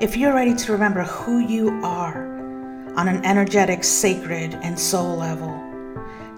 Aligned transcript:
If 0.00 0.16
you're 0.16 0.32
ready 0.32 0.54
to 0.54 0.72
remember 0.72 1.02
who 1.02 1.40
you 1.40 1.78
are 1.84 2.24
on 2.96 3.06
an 3.06 3.22
energetic, 3.22 3.84
sacred, 3.84 4.54
and 4.62 4.78
soul 4.78 5.14
level, 5.14 5.52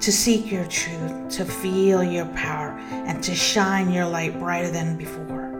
to 0.00 0.10
seek 0.10 0.50
your 0.50 0.64
truth, 0.64 1.28
to 1.36 1.44
feel 1.44 2.02
your 2.02 2.26
power, 2.34 2.76
and 2.90 3.22
to 3.22 3.36
shine 3.36 3.92
your 3.92 4.06
light 4.06 4.36
brighter 4.40 4.72
than 4.72 4.96
before, 4.96 5.52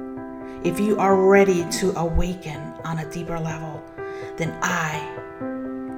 if 0.65 0.81
you 0.81 0.99
are 0.99 1.15
ready 1.15 1.65
to 1.79 1.97
awaken 1.97 2.59
on 2.85 2.99
a 2.99 3.09
deeper 3.09 3.39
level, 3.39 3.81
then 4.37 4.59
I, 4.63 4.99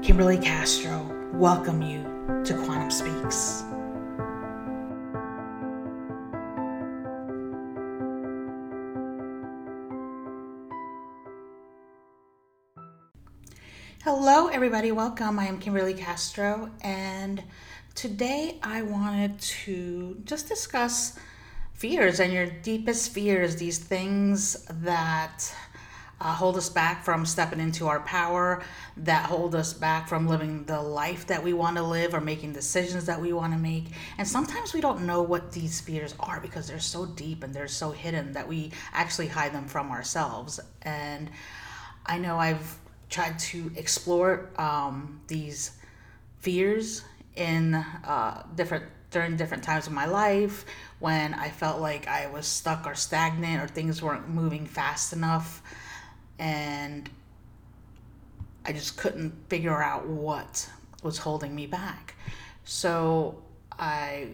Kymberly 0.02 0.43
Castro, 0.43 1.11
welcome 1.32 1.80
you 1.80 2.02
to 2.45 2.52
Quantum 2.66 2.91
Speaks. 2.91 3.64
Hello, 14.27 14.46
everybody. 14.46 14.91
Welcome. 14.91 15.38
I 15.38 15.45
am 15.45 15.60
Kymberly 15.60 15.98
Castro, 15.98 16.70
and 16.80 17.45
today 17.95 18.59
I 18.62 18.80
wanted 18.80 19.38
to 19.38 20.16
just 20.24 20.48
discuss 20.48 21.19
fears 21.74 22.20
and 22.20 22.32
your 22.32 22.46
deepest 22.46 23.12
fears, 23.12 23.56
these 23.56 23.79
things 23.79 24.65
that 24.80 25.55
uh, 26.23 26.32
hold 26.32 26.56
us 26.56 26.70
back 26.70 27.05
from 27.05 27.27
stepping 27.27 27.60
into 27.60 27.87
our 27.87 28.01
power, 28.01 28.62
that 28.96 29.27
hold 29.27 29.55
us 29.55 29.74
back 29.74 30.09
from 30.09 30.27
living 30.27 30.65
the 30.65 30.80
life 30.80 31.27
that 31.27 31.45
we 31.45 31.52
want 31.52 31.77
to 31.77 31.82
live 31.82 32.15
or 32.15 32.20
making 32.23 32.54
decisions 32.54 33.04
that 33.04 33.20
we 33.20 33.34
want 33.34 33.52
to 33.52 33.59
make. 33.59 33.88
And 34.16 34.27
sometimes 34.27 34.73
we 34.73 34.80
don't 34.80 35.04
know 35.04 35.20
what 35.20 35.52
these 35.52 35.82
fears 35.82 36.15
are 36.18 36.41
because 36.41 36.66
they're 36.66 36.80
so 36.80 37.04
deep 37.04 37.45
and 37.45 37.52
they're 37.52 37.68
so 37.68 37.91
hidden 37.91 38.32
that 38.32 38.48
we 38.48 38.73
actually 38.95 39.29
hide 39.29 39.52
them 39.52 39.68
from 39.68 39.91
ourselves. 39.91 40.60
And 40.80 41.29
I 42.06 42.16
know 42.16 42.38
I've 42.38 42.79
tried 43.14 43.38
to 43.38 43.70
explore 43.77 44.51
um, 44.59 45.20
these 45.29 45.70
fears 46.40 47.04
in 47.37 47.74
uh, 47.74 48.43
different 48.56 48.84
during 49.12 49.37
different 49.37 49.62
times 49.62 49.87
of 49.87 49.93
my 49.93 50.06
life 50.06 50.65
when 50.98 51.32
I 51.34 51.48
felt 51.48 51.80
like 51.80 52.09
I 52.09 52.26
was 52.26 52.45
stuck 52.45 52.84
or 52.84 52.96
stagnant 52.96 53.62
or 53.62 53.68
things 53.68 54.02
weren't 54.02 54.29
moving 54.29 54.66
fast 54.66 55.12
enough 55.12 55.62
and 56.40 57.09
I 58.65 58.73
just 58.73 58.96
couldn't 58.96 59.32
figure 59.49 59.80
out 59.80 60.09
what 60.09 60.68
was 61.04 61.18
holding 61.18 61.54
me 61.54 61.68
back. 61.68 62.16
So 62.65 63.45
I 63.78 64.31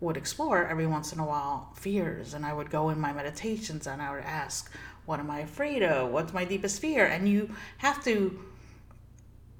would 0.00 0.16
explore 0.16 0.66
every 0.66 0.88
once 0.88 1.12
in 1.12 1.20
a 1.20 1.24
while 1.24 1.72
fears 1.76 2.34
and 2.34 2.44
I 2.44 2.52
would 2.52 2.70
go 2.70 2.88
in 2.88 2.98
my 2.98 3.12
meditations 3.12 3.86
and 3.86 4.02
I 4.02 4.12
would 4.12 4.24
ask 4.24 4.72
what 5.08 5.20
am 5.20 5.30
I 5.30 5.40
afraid 5.40 5.82
of? 5.82 6.10
What's 6.10 6.34
my 6.34 6.44
deepest 6.44 6.82
fear? 6.82 7.06
And 7.06 7.26
you 7.26 7.48
have 7.78 8.04
to 8.04 8.38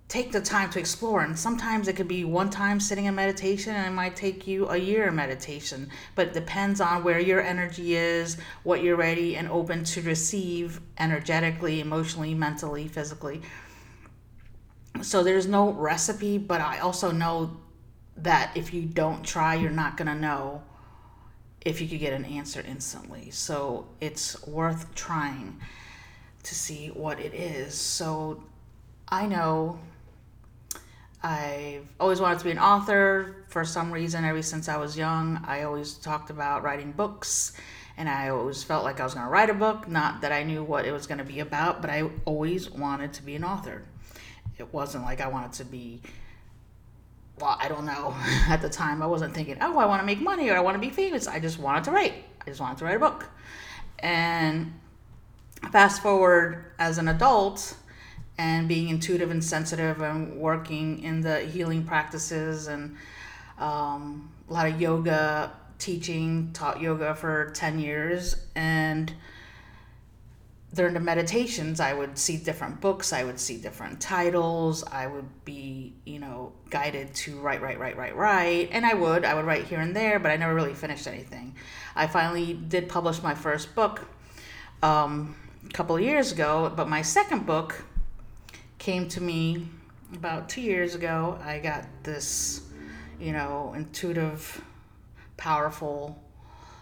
take 0.06 0.30
the 0.30 0.42
time 0.42 0.68
to 0.68 0.78
explore. 0.78 1.22
And 1.22 1.38
sometimes 1.38 1.88
it 1.88 1.96
could 1.96 2.06
be 2.06 2.22
one 2.22 2.50
time 2.50 2.78
sitting 2.78 3.06
in 3.06 3.14
meditation, 3.14 3.74
and 3.74 3.86
it 3.86 3.96
might 3.96 4.14
take 4.14 4.46
you 4.46 4.68
a 4.68 4.76
year 4.76 5.08
of 5.08 5.14
meditation. 5.14 5.88
But 6.14 6.28
it 6.28 6.32
depends 6.34 6.82
on 6.82 7.02
where 7.02 7.18
your 7.18 7.40
energy 7.40 7.94
is, 7.94 8.36
what 8.62 8.82
you're 8.82 8.96
ready 8.96 9.36
and 9.36 9.48
open 9.48 9.84
to 9.84 10.02
receive 10.02 10.82
energetically, 10.98 11.80
emotionally, 11.80 12.34
mentally, 12.34 12.86
physically. 12.86 13.40
So 15.00 15.22
there's 15.22 15.46
no 15.46 15.70
recipe, 15.70 16.36
but 16.36 16.60
I 16.60 16.80
also 16.80 17.10
know 17.10 17.56
that 18.18 18.54
if 18.54 18.74
you 18.74 18.82
don't 18.82 19.24
try, 19.24 19.54
you're 19.54 19.70
not 19.70 19.96
going 19.96 20.08
to 20.08 20.14
know 20.14 20.62
if 21.64 21.80
you 21.80 21.88
could 21.88 22.00
get 22.00 22.12
an 22.12 22.24
answer 22.24 22.64
instantly. 22.66 23.30
So 23.30 23.86
it's 24.00 24.46
worth 24.46 24.94
trying 24.94 25.60
to 26.42 26.54
see 26.54 26.88
what 26.88 27.18
it 27.20 27.34
is. 27.34 27.74
So 27.74 28.42
I 29.08 29.26
know 29.26 29.78
I've 31.22 31.86
always 31.98 32.20
wanted 32.20 32.38
to 32.38 32.44
be 32.44 32.52
an 32.52 32.58
author 32.58 33.44
for 33.48 33.64
some 33.64 33.92
reason 33.92 34.24
ever 34.24 34.42
since 34.42 34.68
I 34.68 34.76
was 34.76 34.96
young. 34.96 35.42
I 35.46 35.64
always 35.64 35.94
talked 35.94 36.30
about 36.30 36.62
writing 36.62 36.92
books 36.92 37.52
and 37.96 38.08
I 38.08 38.28
always 38.28 38.62
felt 38.62 38.84
like 38.84 39.00
I 39.00 39.04
was 39.04 39.14
going 39.14 39.26
to 39.26 39.30
write 39.30 39.50
a 39.50 39.54
book, 39.54 39.88
not 39.88 40.20
that 40.20 40.30
I 40.30 40.44
knew 40.44 40.62
what 40.62 40.84
it 40.84 40.92
was 40.92 41.08
going 41.08 41.18
to 41.18 41.24
be 41.24 41.40
about, 41.40 41.80
but 41.80 41.90
I 41.90 42.08
always 42.24 42.70
wanted 42.70 43.12
to 43.14 43.22
be 43.24 43.34
an 43.34 43.42
author. 43.42 43.82
It 44.56 44.72
wasn't 44.72 45.04
like 45.04 45.20
I 45.20 45.26
wanted 45.26 45.52
to 45.54 45.64
be 45.64 46.00
well, 47.40 47.56
I 47.60 47.68
don't 47.68 47.84
know. 47.84 48.14
At 48.48 48.62
the 48.62 48.68
time, 48.68 49.02
I 49.02 49.06
wasn't 49.06 49.34
thinking, 49.34 49.58
oh, 49.60 49.78
I 49.78 49.86
want 49.86 50.00
to 50.02 50.06
make 50.06 50.20
money 50.20 50.50
or 50.50 50.56
I 50.56 50.60
want 50.60 50.74
to 50.74 50.80
be 50.80 50.90
famous. 50.90 51.26
I 51.26 51.40
just 51.40 51.58
wanted 51.58 51.84
to 51.84 51.90
write. 51.90 52.14
I 52.42 52.44
just 52.46 52.60
wanted 52.60 52.78
to 52.78 52.84
write 52.84 52.96
a 52.96 53.00
book. 53.00 53.26
And 53.98 54.72
fast 55.72 56.02
forward 56.02 56.72
as 56.78 56.98
an 56.98 57.08
adult 57.08 57.76
and 58.38 58.68
being 58.68 58.88
intuitive 58.88 59.30
and 59.30 59.42
sensitive 59.42 60.00
and 60.00 60.36
working 60.36 61.02
in 61.02 61.20
the 61.20 61.40
healing 61.40 61.84
practices 61.84 62.68
and 62.68 62.96
um, 63.58 64.30
a 64.48 64.52
lot 64.52 64.68
of 64.68 64.80
yoga 64.80 65.52
teaching, 65.78 66.50
taught 66.52 66.80
yoga 66.80 67.14
for 67.14 67.50
10 67.50 67.80
years. 67.80 68.36
And 68.54 69.12
during 70.74 70.92
the 70.94 71.00
meditations 71.00 71.80
i 71.80 71.94
would 71.94 72.18
see 72.18 72.36
different 72.36 72.80
books 72.80 73.12
i 73.12 73.24
would 73.24 73.40
see 73.40 73.56
different 73.56 74.00
titles 74.00 74.84
i 74.84 75.06
would 75.06 75.28
be 75.44 75.94
you 76.04 76.18
know 76.18 76.52
guided 76.70 77.12
to 77.14 77.38
write 77.40 77.62
write 77.62 77.78
write 77.78 77.96
write 77.96 78.14
write 78.14 78.68
and 78.70 78.84
i 78.84 78.92
would 78.92 79.24
i 79.24 79.34
would 79.34 79.44
write 79.44 79.64
here 79.64 79.80
and 79.80 79.96
there 79.96 80.18
but 80.18 80.30
i 80.30 80.36
never 80.36 80.54
really 80.54 80.74
finished 80.74 81.06
anything. 81.06 81.54
I 81.96 82.06
finally 82.06 82.52
did 82.52 82.88
publish 82.88 83.22
my 83.22 83.34
first 83.34 83.74
book 83.74 84.06
um, 84.82 85.34
a 85.66 85.72
couple 85.72 85.96
of 85.96 86.02
years 86.02 86.32
ago 86.32 86.72
but 86.76 86.88
my 86.88 87.02
second 87.02 87.46
book 87.46 87.82
came 88.78 89.08
to 89.08 89.20
me 89.20 89.66
about 90.14 90.48
two 90.48 90.60
years 90.60 90.94
ago. 90.94 91.38
I 91.44 91.58
got 91.58 91.84
this 92.02 92.62
you 93.20 93.32
know 93.32 93.72
intuitive 93.76 94.62
powerful 95.36 96.22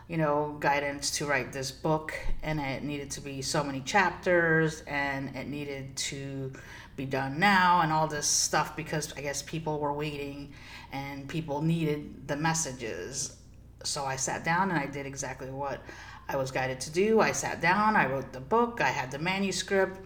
you 0.09 0.17
know, 0.17 0.57
guidance 0.61 1.11
to 1.19 1.27
write 1.27 1.53
this 1.53 1.71
book, 1.71 2.15
and 2.43 2.61
it 2.61 2.85
needed 2.85 3.11
to 3.13 3.21
be 3.21 3.43
so 3.43 3.65
many 3.65 3.81
chapters, 3.81 4.83
and 4.87 5.35
it 5.35 5.49
needed 5.49 5.97
to 5.97 6.53
be 6.97 7.05
done 7.05 7.39
now, 7.39 7.81
and 7.81 7.93
all 7.93 8.07
this 8.07 8.27
stuff 8.27 8.77
because 8.77 9.13
I 9.17 9.21
guess 9.21 9.43
people 9.43 9.79
were 9.79 9.93
waiting 9.93 10.53
and 10.93 11.29
people 11.29 11.61
needed 11.61 12.27
the 12.29 12.37
messages. 12.37 13.37
So 13.85 14.05
I 14.05 14.17
sat 14.17 14.45
down 14.45 14.71
and 14.71 14.79
I 14.79 14.87
did 14.87 15.07
exactly 15.07 15.51
what 15.51 15.83
I 16.29 16.37
was 16.37 16.51
guided 16.51 16.81
to 16.81 16.91
do. 16.91 17.21
I 17.21 17.33
sat 17.33 17.61
down, 17.61 17.97
I 17.97 18.07
wrote 18.07 18.33
the 18.33 18.41
book, 18.41 18.81
I 18.81 18.89
had 18.89 19.11
the 19.11 19.19
manuscript, 19.19 20.01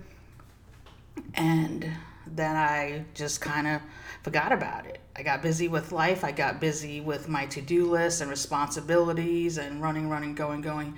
and 1.34 1.88
then 2.26 2.56
I 2.56 3.04
just 3.14 3.40
kind 3.40 3.66
of 3.66 3.80
forgot 4.22 4.52
about 4.52 4.86
it. 4.86 5.00
I 5.16 5.22
got 5.22 5.42
busy 5.42 5.68
with 5.68 5.92
life. 5.92 6.24
I 6.24 6.32
got 6.32 6.60
busy 6.60 7.00
with 7.00 7.28
my 7.28 7.46
to 7.46 7.60
do 7.60 7.90
list 7.90 8.20
and 8.20 8.30
responsibilities 8.30 9.58
and 9.58 9.82
running, 9.82 10.08
running, 10.08 10.34
going, 10.34 10.60
going, 10.60 10.96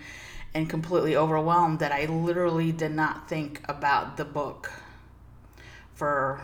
and 0.54 0.68
completely 0.68 1.16
overwhelmed 1.16 1.78
that 1.78 1.92
I 1.92 2.06
literally 2.06 2.72
did 2.72 2.92
not 2.92 3.28
think 3.28 3.62
about 3.68 4.16
the 4.16 4.24
book 4.24 4.70
for 5.94 6.40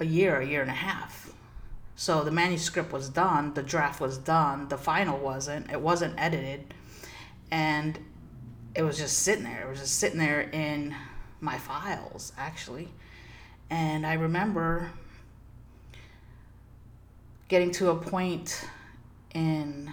a 0.00 0.04
year, 0.04 0.40
a 0.40 0.46
year 0.46 0.62
and 0.62 0.70
a 0.70 0.74
half. 0.74 1.32
So 1.94 2.22
the 2.22 2.30
manuscript 2.30 2.92
was 2.92 3.08
done, 3.08 3.54
the 3.54 3.62
draft 3.62 4.00
was 4.00 4.18
done, 4.18 4.68
the 4.68 4.76
final 4.76 5.18
wasn't, 5.18 5.70
it 5.70 5.80
wasn't 5.80 6.14
edited, 6.18 6.74
and 7.50 7.98
it 8.74 8.82
was 8.82 8.98
just 8.98 9.20
sitting 9.20 9.44
there. 9.44 9.62
It 9.66 9.70
was 9.70 9.80
just 9.80 9.98
sitting 9.98 10.18
there 10.18 10.42
in 10.42 10.94
my 11.40 11.56
files, 11.56 12.32
actually. 12.36 12.90
And 13.70 14.06
I 14.06 14.14
remember 14.14 14.90
getting 17.48 17.70
to 17.72 17.90
a 17.90 17.96
point 17.96 18.64
in 19.34 19.92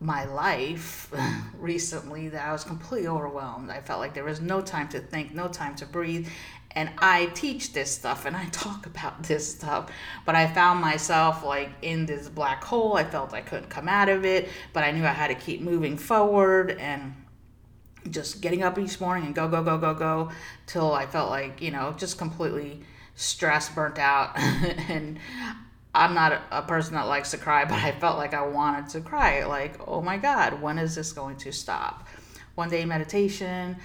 my 0.00 0.24
life 0.24 1.12
recently 1.58 2.28
that 2.28 2.48
I 2.48 2.52
was 2.52 2.64
completely 2.64 3.08
overwhelmed. 3.08 3.70
I 3.70 3.80
felt 3.80 4.00
like 4.00 4.14
there 4.14 4.24
was 4.24 4.40
no 4.40 4.60
time 4.60 4.88
to 4.90 5.00
think, 5.00 5.34
no 5.34 5.48
time 5.48 5.74
to 5.76 5.86
breathe. 5.86 6.28
And 6.72 6.90
I 6.98 7.26
teach 7.26 7.72
this 7.72 7.90
stuff 7.90 8.24
and 8.26 8.36
I 8.36 8.44
talk 8.52 8.86
about 8.86 9.24
this 9.24 9.52
stuff, 9.54 9.90
but 10.24 10.34
I 10.34 10.46
found 10.46 10.80
myself 10.80 11.44
like 11.44 11.70
in 11.82 12.06
this 12.06 12.28
black 12.28 12.62
hole. 12.62 12.96
I 12.96 13.04
felt 13.04 13.34
I 13.34 13.40
couldn't 13.40 13.70
come 13.70 13.88
out 13.88 14.08
of 14.08 14.24
it, 14.24 14.48
but 14.72 14.84
I 14.84 14.92
knew 14.92 15.04
I 15.04 15.08
had 15.08 15.28
to 15.28 15.34
keep 15.34 15.60
moving 15.60 15.96
forward 15.96 16.72
and 16.72 17.14
just 18.10 18.40
getting 18.40 18.62
up 18.62 18.78
each 18.78 19.00
morning 19.00 19.26
and 19.26 19.34
go, 19.34 19.48
go, 19.48 19.62
go, 19.62 19.78
go, 19.78 19.94
go 19.94 20.30
till 20.66 20.92
I 20.92 21.06
felt 21.06 21.30
like, 21.30 21.60
you 21.60 21.70
know, 21.70 21.94
just 21.96 22.18
completely 22.18 22.80
stressed, 23.14 23.74
burnt 23.74 23.98
out. 23.98 24.32
and 24.38 25.18
I'm 25.94 26.14
not 26.14 26.40
a 26.50 26.62
person 26.62 26.94
that 26.94 27.06
likes 27.06 27.30
to 27.32 27.38
cry, 27.38 27.64
but 27.64 27.78
I 27.78 27.92
felt 27.92 28.18
like 28.18 28.34
I 28.34 28.46
wanted 28.46 28.88
to 28.90 29.00
cry. 29.00 29.44
Like, 29.44 29.80
oh 29.86 30.00
my 30.02 30.16
God, 30.16 30.60
when 30.62 30.78
is 30.78 30.94
this 30.94 31.12
going 31.12 31.36
to 31.38 31.52
stop? 31.52 32.06
One 32.54 32.68
day 32.68 32.84
meditation, 32.84 33.76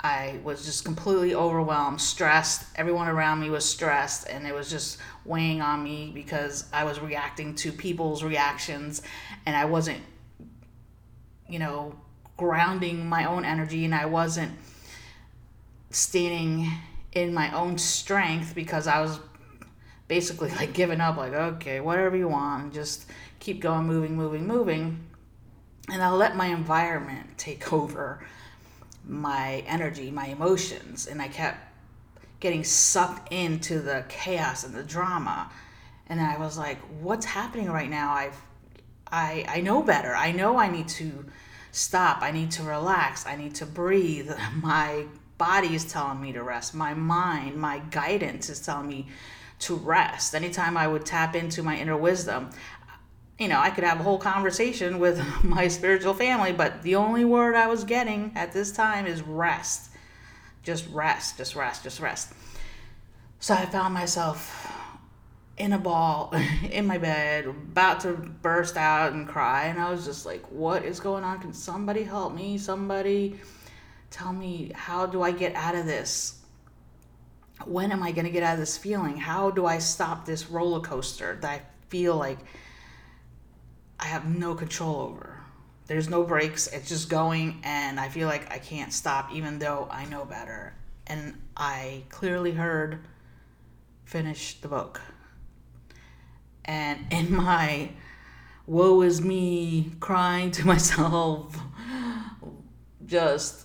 I 0.00 0.38
was 0.44 0.64
just 0.64 0.84
completely 0.84 1.34
overwhelmed, 1.34 2.00
stressed. 2.00 2.66
Everyone 2.76 3.08
around 3.08 3.40
me 3.40 3.50
was 3.50 3.64
stressed, 3.64 4.28
and 4.28 4.46
it 4.46 4.54
was 4.54 4.70
just 4.70 4.98
weighing 5.24 5.60
on 5.60 5.82
me 5.82 6.10
because 6.14 6.64
I 6.72 6.84
was 6.84 7.00
reacting 7.00 7.54
to 7.56 7.72
people's 7.72 8.22
reactions 8.22 9.02
and 9.44 9.56
I 9.56 9.64
wasn't, 9.64 10.00
you 11.48 11.58
know, 11.58 11.94
grounding 12.38 13.06
my 13.06 13.26
own 13.26 13.44
energy 13.44 13.84
and 13.84 13.94
I 13.94 14.06
wasn't 14.06 14.52
standing 15.90 16.70
in 17.12 17.34
my 17.34 17.54
own 17.54 17.76
strength 17.76 18.54
because 18.54 18.86
I 18.86 19.00
was 19.00 19.18
basically 20.06 20.50
like 20.52 20.72
giving 20.72 21.00
up, 21.00 21.18
like, 21.18 21.34
okay, 21.34 21.80
whatever 21.80 22.16
you 22.16 22.28
want, 22.28 22.72
just 22.72 23.06
keep 23.40 23.60
going, 23.60 23.86
moving, 23.86 24.16
moving, 24.16 24.46
moving. 24.46 25.04
And 25.92 26.02
I'll 26.02 26.16
let 26.16 26.36
my 26.36 26.46
environment 26.46 27.36
take 27.36 27.72
over 27.72 28.24
my 29.04 29.64
energy, 29.66 30.10
my 30.10 30.26
emotions. 30.26 31.06
And 31.06 31.20
I 31.20 31.28
kept 31.28 31.58
getting 32.40 32.62
sucked 32.62 33.32
into 33.32 33.80
the 33.80 34.04
chaos 34.08 34.64
and 34.64 34.74
the 34.74 34.84
drama. 34.84 35.50
And 36.06 36.20
I 36.20 36.38
was 36.38 36.56
like, 36.56 36.78
what's 37.00 37.26
happening 37.26 37.70
right 37.70 37.90
now? 37.90 38.12
I've 38.12 38.40
I 39.10 39.44
I 39.48 39.60
know 39.60 39.82
better. 39.82 40.14
I 40.14 40.32
know 40.32 40.58
I 40.58 40.70
need 40.70 40.88
to 40.88 41.24
stop. 41.72 42.22
I 42.22 42.30
need 42.30 42.50
to 42.52 42.62
relax. 42.62 43.26
I 43.26 43.36
need 43.36 43.54
to 43.56 43.66
breathe. 43.66 44.30
My 44.62 45.06
body 45.38 45.74
is 45.74 45.84
telling 45.84 46.20
me 46.20 46.32
to 46.32 46.42
rest. 46.42 46.74
My 46.74 46.94
mind, 46.94 47.56
my 47.56 47.78
guidance 47.90 48.50
is 48.50 48.60
telling 48.60 48.88
me 48.88 49.06
to 49.60 49.76
rest. 49.76 50.34
Anytime 50.34 50.76
I 50.76 50.88
would 50.88 51.06
tap 51.06 51.36
into 51.36 51.62
my 51.62 51.78
inner 51.78 51.96
wisdom, 51.96 52.50
you 53.38 53.46
know, 53.46 53.60
I 53.60 53.70
could 53.70 53.84
have 53.84 54.00
a 54.00 54.02
whole 54.02 54.18
conversation 54.18 54.98
with 55.00 55.22
my 55.44 55.68
spiritual 55.68 56.14
family, 56.14 56.52
but 56.52 56.82
the 56.82 56.96
only 56.96 57.24
word 57.24 57.54
I 57.54 57.68
was 57.68 57.84
getting 57.84 58.32
at 58.34 58.52
this 58.52 58.72
time 58.72 59.06
is 59.06 59.22
rest. 59.22 59.90
Just 60.64 60.88
rest, 60.90 61.38
just 61.38 61.54
rest, 61.54 61.84
just 61.84 62.00
rest. 62.00 62.32
So 63.38 63.54
I 63.54 63.64
found 63.66 63.94
myself 63.94 64.74
in 65.58 65.72
a 65.72 65.78
ball 65.78 66.32
in 66.70 66.86
my 66.86 66.98
bed, 66.98 67.46
about 67.46 68.00
to 68.00 68.12
burst 68.12 68.76
out 68.76 69.12
and 69.12 69.28
cry. 69.28 69.66
And 69.66 69.78
I 69.78 69.90
was 69.90 70.04
just 70.04 70.24
like, 70.24 70.44
what 70.50 70.84
is 70.84 71.00
going 71.00 71.24
on? 71.24 71.40
Can 71.40 71.52
somebody 71.52 72.02
help 72.02 72.34
me? 72.34 72.58
Somebody 72.58 73.40
tell 74.10 74.32
me, 74.32 74.72
how 74.74 75.06
do 75.06 75.22
I 75.22 75.32
get 75.32 75.54
out 75.54 75.74
of 75.74 75.86
this? 75.86 76.40
When 77.64 77.90
am 77.90 78.02
I 78.02 78.12
going 78.12 78.24
to 78.24 78.30
get 78.30 78.42
out 78.42 78.54
of 78.54 78.60
this 78.60 78.78
feeling? 78.78 79.16
How 79.16 79.50
do 79.50 79.66
I 79.66 79.78
stop 79.78 80.24
this 80.24 80.48
roller 80.48 80.80
coaster 80.80 81.36
that 81.40 81.50
I 81.50 81.62
feel 81.88 82.16
like 82.16 82.38
I 83.98 84.06
have 84.06 84.26
no 84.26 84.54
control 84.54 84.96
over? 85.00 85.40
There's 85.88 86.08
no 86.08 86.22
brakes, 86.22 86.66
it's 86.66 86.88
just 86.88 87.08
going, 87.08 87.60
and 87.64 87.98
I 87.98 88.10
feel 88.10 88.28
like 88.28 88.52
I 88.52 88.58
can't 88.58 88.92
stop 88.92 89.32
even 89.32 89.58
though 89.58 89.88
I 89.90 90.04
know 90.04 90.26
better. 90.26 90.74
And 91.06 91.40
I 91.56 92.02
clearly 92.10 92.52
heard 92.52 93.00
finish 94.04 94.60
the 94.60 94.68
book 94.68 95.00
and 96.68 97.06
in 97.10 97.34
my 97.34 97.90
woe 98.66 99.00
is 99.00 99.20
me 99.22 99.90
crying 99.98 100.50
to 100.52 100.66
myself 100.72 101.58
just 103.06 103.64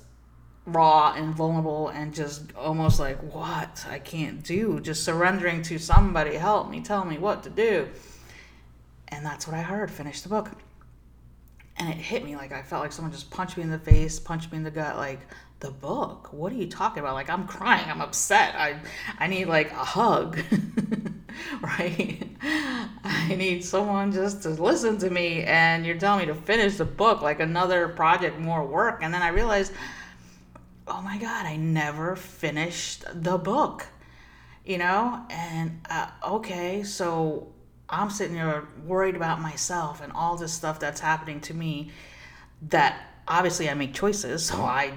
raw 0.66 1.14
and 1.14 1.36
vulnerable 1.36 1.90
and 1.90 2.14
just 2.14 2.54
almost 2.56 2.98
like 3.00 3.18
what? 3.34 3.86
I 3.90 4.00
can't 4.00 4.42
do. 4.42 4.80
Just 4.80 5.04
surrendering 5.04 5.62
to 5.64 5.78
somebody. 5.78 6.36
Help 6.36 6.70
me. 6.70 6.80
Tell 6.80 7.04
me 7.04 7.18
what 7.18 7.44
to 7.44 7.50
do. 7.50 7.90
And 9.10 9.26
that's 9.26 9.46
what 9.46 9.56
i 9.56 9.62
heard. 9.62 9.92
Finish 9.92 10.22
the 10.22 10.30
book. 10.30 10.50
And 11.76 11.90
it 11.90 11.98
hit 11.98 12.24
me 12.24 12.36
like 12.36 12.54
i 12.54 12.62
felt 12.62 12.84
like 12.84 12.92
someone 12.92 13.12
just 13.12 13.30
punched 13.32 13.58
me 13.58 13.64
in 13.64 13.72
the 13.72 13.80
face 13.80 14.20
punched 14.20 14.52
me 14.52 14.60
in 14.60 14.64
the 14.64 14.72
gut 14.72 14.96
like 14.96 15.20
the 15.60 15.72
book? 15.72 16.32
What 16.32 16.52
are 16.52 16.56
you 16.56 16.68
talking 16.68 17.00
about? 17.00 17.16
Like 17.16 17.30
i'm 17.30 17.48
crying. 17.48 17.90
I'm 17.90 18.00
upset. 18.00 18.56
I 18.56 18.80
i 19.20 19.28
need 19.28 19.46
like 19.46 19.72
a 19.72 19.84
hug 19.84 20.40
right? 21.62 22.22
I 23.04 23.36
need 23.36 23.64
someone 23.64 24.12
just 24.12 24.44
to 24.44 24.50
listen 24.50 24.98
to 25.00 25.10
me, 25.10 25.44
and 25.44 25.86
you're 25.86 25.98
telling 25.98 26.28
me 26.28 26.34
to 26.34 26.36
finish 26.36 26.78
the 26.78 26.86
book 26.86 27.22
like 27.22 27.40
another 27.40 27.90
project, 27.90 28.40
more 28.40 28.66
work. 28.66 29.00
And 29.02 29.14
then 29.14 29.22
I 29.22 29.30
realized, 29.30 29.74
oh 30.88 31.02
my 31.02 31.18
God, 31.18 31.46
I 31.46 31.56
never 31.58 32.16
finished 32.16 33.06
the 33.14 33.38
book, 33.38 33.88
you 34.66 34.78
know? 34.78 35.26
And 35.30 35.82
uh, 35.90 36.10
okay, 36.24 36.84
so 36.84 37.54
I'm 37.90 38.10
sitting 38.10 38.36
here 38.36 38.68
worried 38.86 39.16
about 39.16 39.42
myself 39.42 40.02
and 40.02 40.12
all 40.14 40.36
this 40.36 40.54
stuff 40.54 40.80
that's 40.80 41.00
happening 41.00 41.42
to 41.42 41.54
me 41.54 41.92
that 42.70 43.00
obviously 43.28 43.70
I 43.70 43.74
make 43.74 43.94
choices, 43.94 44.46
so 44.48 44.58
I 44.58 44.94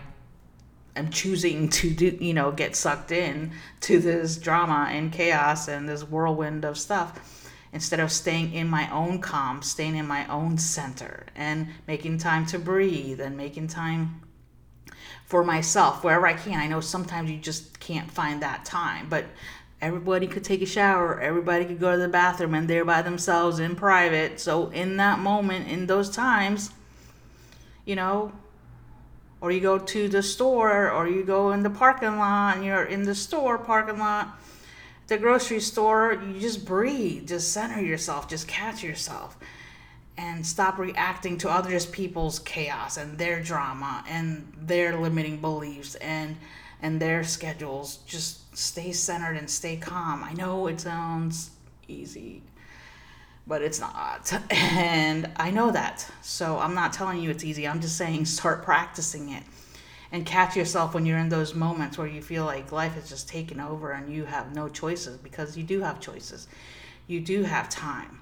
am 0.97 1.11
choosing 1.11 1.69
to 1.69 1.91
do 1.91 2.17
you 2.21 2.35
know 2.35 2.51
get 2.51 2.75
sucked 2.75 3.13
in 3.13 3.53
to 3.81 3.99
this 3.99 4.37
drama 4.37 4.89
and 4.91 5.13
chaos 5.13 5.69
and 5.69 5.89
this 5.89 6.03
whirlwind 6.03 6.65
of 6.65 6.79
stuff 6.79 7.51
instead 7.73 8.01
of 8.01 8.11
staying 8.11 8.53
in 8.53 8.67
my 8.69 8.91
own 8.93 9.21
calm 9.21 9.63
staying 9.63 9.97
in 9.97 10.07
my 10.07 10.27
own 10.29 10.57
center 10.59 11.27
and 11.35 11.69
making 11.87 12.19
time 12.19 12.47
to 12.47 12.59
breathe 12.59 13.21
and 13.21 13.37
making 13.37 13.67
time 13.67 14.21
for 15.25 15.45
myself 15.45 16.05
wherever 16.05 16.27
i 16.27 16.33
can. 16.33 16.59
I 16.59 16.67
know 16.67 16.81
sometimes 16.81 17.31
you 17.31 17.39
just 17.39 17.79
can't 17.81 18.11
find 18.11 18.43
that 18.43 18.65
time 18.65 19.09
but 19.09 19.25
everybody 19.81 20.27
could 20.27 20.45
take 20.45 20.63
a 20.63 20.67
shower 20.67 21.21
everybody 21.21 21.65
could 21.65 21.79
go 21.79 21.93
to 21.93 21.99
the 21.99 22.09
bathroom 22.09 22.55
and 22.55 22.69
they're 22.69 22.85
by 22.85 23.03
themselves 23.03 23.59
in 23.59 23.77
private. 23.77 24.41
So 24.41 24.71
in 24.71 24.97
that 24.97 25.19
moment 25.19 25.69
in 25.69 25.87
those 25.87 26.11
times 26.11 26.71
you 27.85 27.97
know 27.97 28.33
or 29.47 29.53
you 29.53 29.61
go 29.61 29.79
to 29.79 30.09
the 30.09 30.23
store 30.23 30.91
or 30.91 31.07
you 31.07 31.23
go 31.23 31.53
in 31.53 31.63
the 31.63 31.71
parking 31.71 32.19
lot 32.19 32.57
and 32.57 32.65
you're 32.65 32.85
in 32.85 33.05
the 33.05 33.15
store 33.15 33.57
parking 33.57 33.99
lot 33.99 34.41
the 35.07 35.17
grocery 35.17 35.61
store 35.61 36.21
you 36.27 36.41
just 36.41 36.67
breathe 36.67 37.29
just 37.29 37.53
center 37.53 37.81
yourself 37.81 38.29
just 38.29 38.49
catch 38.49 38.83
yourself 38.83 39.39
and 40.19 40.45
stop 40.45 40.79
reacting 40.79 41.39
to 41.39 41.49
other 41.49 41.79
people's 41.81 42.41
chaos 42.41 42.97
and 42.97 43.19
their 43.19 43.41
drama 43.41 44.05
and 44.09 44.53
their 44.61 44.99
limiting 44.99 45.37
beliefs 45.41 45.95
and 45.97 46.37
and 46.83 47.01
their 47.01 47.25
schedules. 47.25 47.99
Just 48.07 48.57
stay 48.57 48.93
centered 48.93 49.37
and 49.37 49.49
stay 49.49 49.77
calm. 49.77 50.23
I 50.23 50.33
know 50.35 50.67
it 50.67 50.81
sounds 50.81 51.51
easy 51.89 52.43
but 53.47 53.63
it's 53.63 53.81
not. 53.81 54.33
And 54.51 55.31
I 55.37 55.51
know 55.51 55.71
that. 55.71 56.09
So 56.23 56.59
I'm 56.59 56.75
not 56.75 56.93
telling 56.93 57.21
you 57.21 57.31
it's 57.31 57.45
easy. 57.45 57.67
I'm 57.67 57.81
just 57.81 57.97
saying 57.97 58.25
start 58.25 58.63
practicing 58.63 59.31
it 59.31 59.45
and 60.13 60.25
catch 60.25 60.57
yourself 60.57 60.95
when 60.95 61.07
you're 61.07 61.19
in 61.19 61.29
those 61.29 61.55
moments 61.55 61.99
where 61.99 62.07
you 62.07 62.23
feel 62.23 62.45
like 62.45 62.73
life 62.73 62.97
is 62.97 63.09
just 63.09 63.29
taken 63.29 63.61
over 63.61 63.93
and 63.93 64.13
you 64.13 64.25
have 64.25 64.55
no 64.55 64.69
choices 64.69 65.17
because 65.19 65.57
you 65.57 65.65
do 65.65 65.81
have 65.81 66.01
choices. 66.01 66.49
You 67.07 67.21
do 67.21 67.43
have 67.43 67.69
time. 67.69 68.21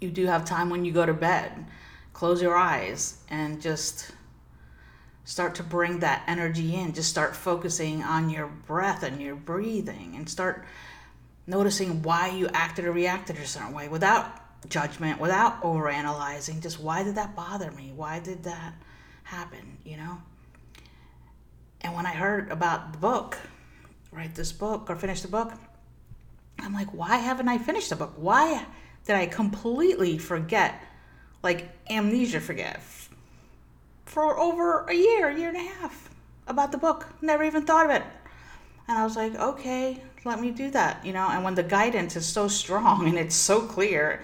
You 0.00 0.10
do 0.10 0.26
have 0.26 0.44
time 0.44 0.70
when 0.70 0.84
you 0.84 0.92
go 0.92 1.06
to 1.06 1.14
bed. 1.14 1.66
Close 2.12 2.42
your 2.42 2.56
eyes 2.56 3.18
and 3.28 3.60
just 3.60 4.12
start 5.24 5.54
to 5.54 5.62
bring 5.62 6.00
that 6.00 6.22
energy 6.26 6.74
in. 6.74 6.92
Just 6.92 7.10
start 7.10 7.36
focusing 7.36 8.02
on 8.02 8.30
your 8.30 8.46
breath 8.46 9.02
and 9.02 9.20
your 9.20 9.36
breathing 9.36 10.14
and 10.16 10.28
start 10.28 10.64
noticing 11.50 12.02
why 12.02 12.28
you 12.28 12.48
acted 12.54 12.84
or 12.86 12.92
reacted 12.92 13.36
a 13.36 13.46
certain 13.46 13.74
way 13.74 13.88
without 13.88 14.24
judgment, 14.68 15.20
without 15.20 15.62
overanalyzing. 15.62 16.62
Just 16.62 16.80
why 16.80 17.02
did 17.02 17.16
that 17.16 17.34
bother 17.34 17.70
me? 17.72 17.92
Why 17.94 18.20
did 18.20 18.44
that 18.44 18.74
happen? 19.24 19.78
You 19.84 19.96
know? 19.96 20.18
And 21.82 21.94
when 21.94 22.06
I 22.06 22.12
heard 22.12 22.50
about 22.50 22.92
the 22.92 22.98
book, 22.98 23.38
write 24.12 24.34
this 24.34 24.52
book 24.52 24.88
or 24.88 24.96
finish 24.96 25.22
the 25.22 25.28
book, 25.28 25.52
I'm 26.58 26.72
like, 26.74 26.92
why 26.92 27.16
haven't 27.16 27.48
I 27.48 27.58
finished 27.58 27.90
the 27.90 27.96
book? 27.96 28.12
Why 28.16 28.64
did 29.06 29.16
I 29.16 29.26
completely 29.26 30.18
forget, 30.18 30.80
like 31.42 31.70
amnesia 31.88 32.40
forget, 32.40 32.80
for 34.04 34.38
over 34.38 34.84
a 34.84 34.94
year, 34.94 35.30
year 35.30 35.48
and 35.48 35.56
a 35.56 35.70
half 35.74 36.10
about 36.46 36.70
the 36.70 36.78
book? 36.78 37.06
Never 37.22 37.44
even 37.44 37.64
thought 37.64 37.86
of 37.86 37.92
it. 37.92 38.02
And 38.88 38.98
I 38.98 39.04
was 39.04 39.16
like, 39.16 39.34
okay, 39.34 40.02
let 40.24 40.40
me 40.40 40.50
do 40.50 40.70
that, 40.70 41.04
you 41.04 41.12
know. 41.12 41.28
And 41.30 41.44
when 41.44 41.54
the 41.54 41.62
guidance 41.62 42.16
is 42.16 42.26
so 42.26 42.48
strong 42.48 43.06
and 43.08 43.18
it's 43.18 43.34
so 43.34 43.60
clear 43.60 44.22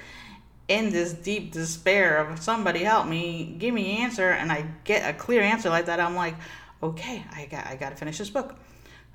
in 0.68 0.90
this 0.90 1.12
deep 1.12 1.52
despair 1.52 2.18
of 2.18 2.42
somebody 2.42 2.80
help 2.80 3.06
me, 3.06 3.54
give 3.58 3.72
me 3.72 3.96
an 3.96 4.02
answer, 4.02 4.30
and 4.30 4.50
I 4.50 4.66
get 4.84 5.08
a 5.08 5.16
clear 5.16 5.42
answer 5.42 5.70
like 5.70 5.86
that, 5.86 6.00
I'm 6.00 6.16
like, 6.16 6.34
okay, 6.82 7.24
I 7.32 7.46
got 7.46 7.66
I 7.66 7.76
got 7.76 7.90
to 7.90 7.96
finish 7.96 8.18
this 8.18 8.30
book. 8.30 8.56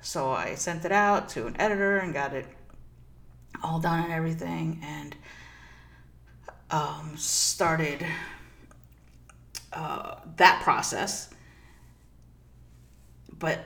So 0.00 0.30
I 0.30 0.54
sent 0.56 0.84
it 0.84 0.92
out 0.92 1.28
to 1.30 1.46
an 1.46 1.56
editor 1.60 1.98
and 1.98 2.12
got 2.12 2.32
it 2.32 2.46
all 3.62 3.78
done 3.78 4.04
and 4.04 4.12
everything, 4.12 4.80
and 4.82 5.14
um, 6.70 7.12
started 7.16 8.04
uh, 9.72 10.16
that 10.36 10.62
process. 10.62 11.30
But 13.38 13.64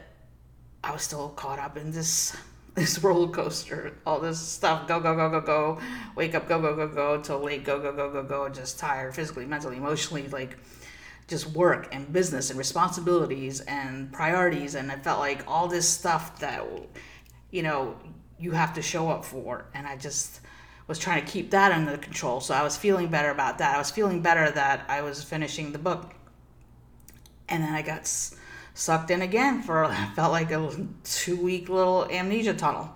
I 0.82 0.92
was 0.92 1.02
still 1.02 1.30
caught 1.30 1.58
up 1.58 1.76
in 1.76 1.92
this 1.92 2.36
this 2.76 3.02
roller 3.02 3.28
coaster, 3.28 3.94
all 4.06 4.20
this 4.20 4.38
stuff, 4.38 4.86
go, 4.86 5.00
go, 5.00 5.16
go, 5.16 5.30
go, 5.30 5.40
go, 5.40 5.80
wake 6.14 6.34
up, 6.34 6.46
go, 6.46 6.60
go, 6.60 6.76
go, 6.76 6.86
go, 6.86 7.20
till 7.20 7.40
late, 7.40 7.64
go, 7.64 7.80
go, 7.80 7.90
go, 7.90 8.12
go, 8.12 8.22
go, 8.22 8.48
just 8.50 8.78
tired 8.78 9.14
physically, 9.14 9.46
mentally, 9.46 9.78
emotionally, 9.78 10.28
like 10.28 10.58
just 11.26 11.46
work 11.48 11.88
and 11.90 12.12
business 12.12 12.50
and 12.50 12.58
responsibilities 12.58 13.60
and 13.60 14.12
priorities. 14.12 14.74
And 14.74 14.92
I 14.92 14.96
felt 14.96 15.18
like 15.20 15.42
all 15.48 15.66
this 15.68 15.88
stuff 15.88 16.38
that, 16.40 16.64
you 17.50 17.62
know, 17.62 17.96
you 18.38 18.52
have 18.52 18.74
to 18.74 18.82
show 18.82 19.08
up 19.08 19.24
for. 19.24 19.64
And 19.74 19.86
I 19.86 19.96
just 19.96 20.40
was 20.86 20.98
trying 20.98 21.24
to 21.24 21.30
keep 21.30 21.50
that 21.50 21.72
under 21.72 21.96
control. 21.96 22.40
So 22.40 22.54
I 22.54 22.62
was 22.62 22.76
feeling 22.76 23.08
better 23.08 23.30
about 23.30 23.58
that. 23.58 23.74
I 23.74 23.78
was 23.78 23.90
feeling 23.90 24.20
better 24.20 24.50
that 24.50 24.84
I 24.88 25.00
was 25.00 25.24
finishing 25.24 25.72
the 25.72 25.78
book. 25.78 26.14
And 27.48 27.62
then 27.62 27.72
I 27.72 27.80
got 27.80 28.06
sucked 28.76 29.10
in 29.10 29.22
again 29.22 29.62
for, 29.62 29.92
felt 30.14 30.30
like 30.30 30.52
a 30.52 30.70
two 31.02 31.36
week 31.36 31.68
little 31.68 32.04
amnesia 32.10 32.54
tunnel. 32.54 32.94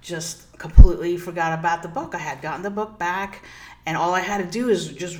Just 0.00 0.56
completely 0.58 1.16
forgot 1.16 1.58
about 1.58 1.82
the 1.82 1.88
book. 1.88 2.14
I 2.14 2.18
had 2.18 2.42
gotten 2.42 2.62
the 2.62 2.70
book 2.70 2.98
back, 2.98 3.42
and 3.86 3.96
all 3.96 4.14
I 4.14 4.20
had 4.20 4.38
to 4.38 4.50
do 4.50 4.68
is 4.68 4.88
just 4.92 5.18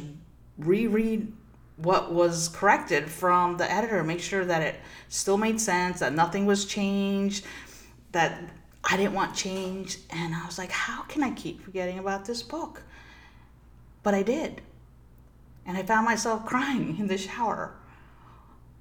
reread 0.59 1.33
what 1.77 2.13
was 2.13 2.49
corrected 2.49 3.11
from 3.11 3.57
the 3.57 3.71
editor, 3.71 4.05
make 4.05 4.21
sure 4.21 4.45
that 4.45 4.63
it 4.63 4.81
still 5.09 5.37
made 5.37 5.61
sense, 5.61 6.01
that 6.01 6.13
nothing 6.13 6.47
was 6.47 6.67
changed, 6.67 7.45
that 8.13 8.41
I 8.89 8.97
didn't 8.97 9.15
want 9.15 9.35
change. 9.35 9.99
And 10.11 10.35
I 10.35 10.45
was 10.47 10.59
like, 10.59 10.71
how 10.71 11.03
can 11.03 11.25
I 11.25 11.31
keep 11.33 11.63
forgetting 11.63 11.99
about 11.99 12.27
this 12.27 12.43
book? 12.43 12.83
But 14.03 14.15
I 14.15 14.23
did. 14.23 14.61
And 15.67 15.77
I 15.77 15.83
found 15.83 16.05
myself 16.05 16.45
crying 16.47 16.99
in 16.99 17.09
the 17.09 17.19
shower. 17.19 17.75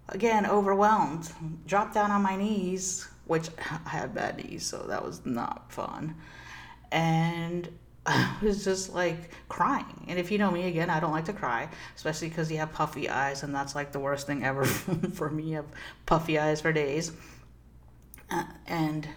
Again, 0.10 0.46
overwhelmed. 0.46 1.32
Dropped 1.66 1.94
down 1.94 2.12
on 2.12 2.22
my 2.22 2.36
knees, 2.36 3.08
which 3.26 3.50
I 3.86 3.90
had 3.90 4.14
bad 4.14 4.38
knees, 4.38 4.66
so 4.66 4.84
that 4.88 5.04
was 5.04 5.26
not 5.26 5.72
fun. 5.72 6.16
And 6.92 7.70
I 8.06 8.36
was 8.42 8.64
just 8.66 8.94
like 8.94 9.32
crying. 9.48 10.06
And 10.08 10.20
if 10.20 10.30
you 10.32 10.38
know 10.38 10.52
me 10.52 10.68
again, 10.68 10.90
I 10.90 11.00
don't 11.00 11.12
like 11.12 11.26
to 11.26 11.34
cry, 11.34 11.70
especially 11.96 12.30
because 12.30 12.52
you 12.52 12.58
have 12.58 12.74
puffy 12.74 13.10
eyes, 13.10 13.44
and 13.44 13.56
that's 13.56 13.76
like 13.76 13.92
the 13.92 14.00
worst 14.00 14.28
thing 14.28 14.44
ever 14.44 14.66
for 15.14 15.30
me. 15.30 15.52
Have 15.52 15.66
puffy 16.06 16.38
eyes 16.38 16.62
for 16.62 16.74
days. 16.74 17.12
Uh, 18.30 18.44
and 18.68 19.08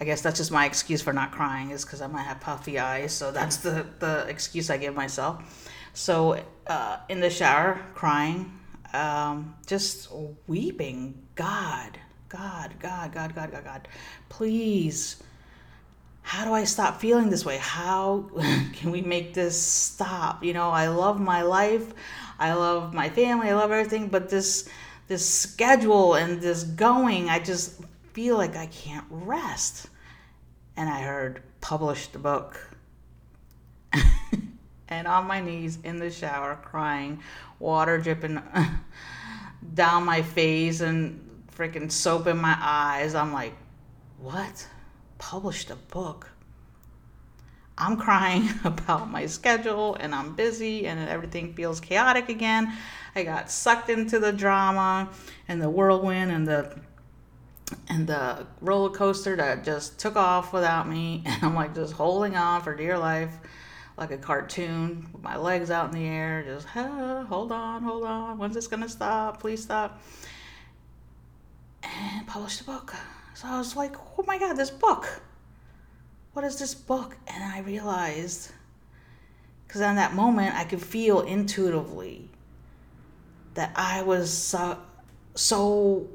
I 0.00 0.04
guess 0.04 0.20
that's 0.22 0.38
just 0.38 0.50
my 0.50 0.66
excuse 0.66 1.02
for 1.02 1.12
not 1.12 1.32
crying 1.32 1.70
is 1.70 1.84
because 1.84 2.00
I 2.00 2.06
might 2.06 2.22
have 2.22 2.40
puffy 2.40 2.78
eyes. 2.78 3.12
So 3.12 3.32
that's 3.32 3.58
the, 3.58 3.86
the 3.98 4.26
excuse 4.28 4.70
I 4.70 4.76
give 4.76 4.94
myself. 4.94 5.70
So 5.94 6.42
uh, 6.66 6.98
in 7.08 7.20
the 7.20 7.30
shower, 7.30 7.80
crying, 7.94 8.58
um, 8.92 9.54
just 9.66 10.08
weeping. 10.46 11.22
God, 11.34 11.98
God, 12.28 12.74
God, 12.80 13.12
God, 13.12 13.34
God, 13.34 13.52
God, 13.52 13.64
God, 13.64 13.88
please 14.28 15.22
how 16.26 16.44
do 16.44 16.52
I 16.52 16.64
stop 16.64 17.00
feeling 17.00 17.30
this 17.30 17.44
way? 17.44 17.56
How 17.56 18.28
can 18.72 18.90
we 18.90 19.00
make 19.00 19.32
this 19.32 19.56
stop? 19.62 20.42
You 20.42 20.54
know, 20.54 20.70
I 20.70 20.88
love 20.88 21.20
my 21.20 21.42
life, 21.42 21.94
I 22.36 22.52
love 22.54 22.92
my 22.92 23.08
family, 23.08 23.48
I 23.48 23.54
love 23.54 23.70
everything, 23.70 24.08
but 24.08 24.28
this 24.28 24.68
this 25.06 25.24
schedule 25.24 26.14
and 26.14 26.40
this 26.40 26.64
going, 26.64 27.30
I 27.30 27.38
just 27.38 27.80
feel 28.12 28.36
like 28.36 28.56
I 28.56 28.66
can't 28.66 29.04
rest. 29.08 29.86
And 30.76 30.90
I 30.90 31.02
heard 31.02 31.44
publish 31.60 32.08
the 32.08 32.18
book. 32.18 32.75
And 34.88 35.06
on 35.06 35.26
my 35.26 35.40
knees 35.40 35.78
in 35.84 35.98
the 35.98 36.10
shower 36.10 36.58
crying, 36.62 37.20
water 37.58 37.98
dripping 37.98 38.40
down 39.74 40.04
my 40.04 40.22
face 40.22 40.80
and 40.80 41.44
freaking 41.56 41.90
soap 41.90 42.26
in 42.26 42.36
my 42.36 42.56
eyes. 42.60 43.14
I'm 43.14 43.32
like, 43.32 43.54
"What?" 44.18 44.68
published 45.18 45.70
a 45.70 45.76
book. 45.76 46.30
I'm 47.78 47.96
crying 47.96 48.48
about 48.64 49.10
my 49.10 49.26
schedule 49.26 49.96
and 50.00 50.14
I'm 50.14 50.34
busy 50.34 50.86
and 50.86 51.08
everything 51.08 51.54
feels 51.54 51.80
chaotic 51.80 52.28
again. 52.28 52.72
I 53.14 53.22
got 53.22 53.50
sucked 53.50 53.90
into 53.90 54.18
the 54.18 54.32
drama 54.32 55.10
and 55.48 55.60
the 55.60 55.70
whirlwind 55.70 56.30
and 56.30 56.46
the 56.46 56.78
and 57.88 58.06
the 58.06 58.46
roller 58.60 58.90
coaster 58.90 59.34
that 59.36 59.64
just 59.64 59.98
took 59.98 60.14
off 60.14 60.52
without 60.52 60.88
me 60.88 61.22
and 61.26 61.42
I'm 61.42 61.54
like 61.54 61.74
just 61.74 61.94
holding 61.94 62.36
on 62.36 62.62
for 62.62 62.74
dear 62.74 62.98
life 62.98 63.36
like 63.96 64.10
a 64.10 64.18
cartoon 64.18 65.08
with 65.12 65.22
my 65.22 65.36
legs 65.36 65.70
out 65.70 65.86
in 65.86 66.00
the 66.00 66.06
air 66.06 66.42
just 66.46 66.66
hold 66.66 67.52
on 67.52 67.82
hold 67.82 68.04
on 68.04 68.38
when's 68.38 68.54
this 68.54 68.66
gonna 68.66 68.88
stop 68.88 69.40
please 69.40 69.62
stop 69.62 70.02
and 71.82 72.26
published 72.26 72.60
a 72.60 72.64
book 72.64 72.94
so 73.36 73.48
I 73.48 73.58
was 73.58 73.76
like, 73.76 73.94
oh 74.18 74.24
my 74.26 74.38
God, 74.38 74.56
this 74.56 74.70
book. 74.70 75.20
What 76.32 76.42
is 76.46 76.58
this 76.58 76.72
book? 76.74 77.18
And 77.26 77.44
I 77.44 77.60
realized, 77.60 78.50
because 79.66 79.82
in 79.82 79.96
that 79.96 80.14
moment, 80.14 80.54
I 80.54 80.64
could 80.64 80.80
feel 80.80 81.20
intuitively 81.20 82.30
that 83.52 83.72
I 83.76 84.00
was 84.00 84.32
so, 84.32 84.78
so 85.34 86.08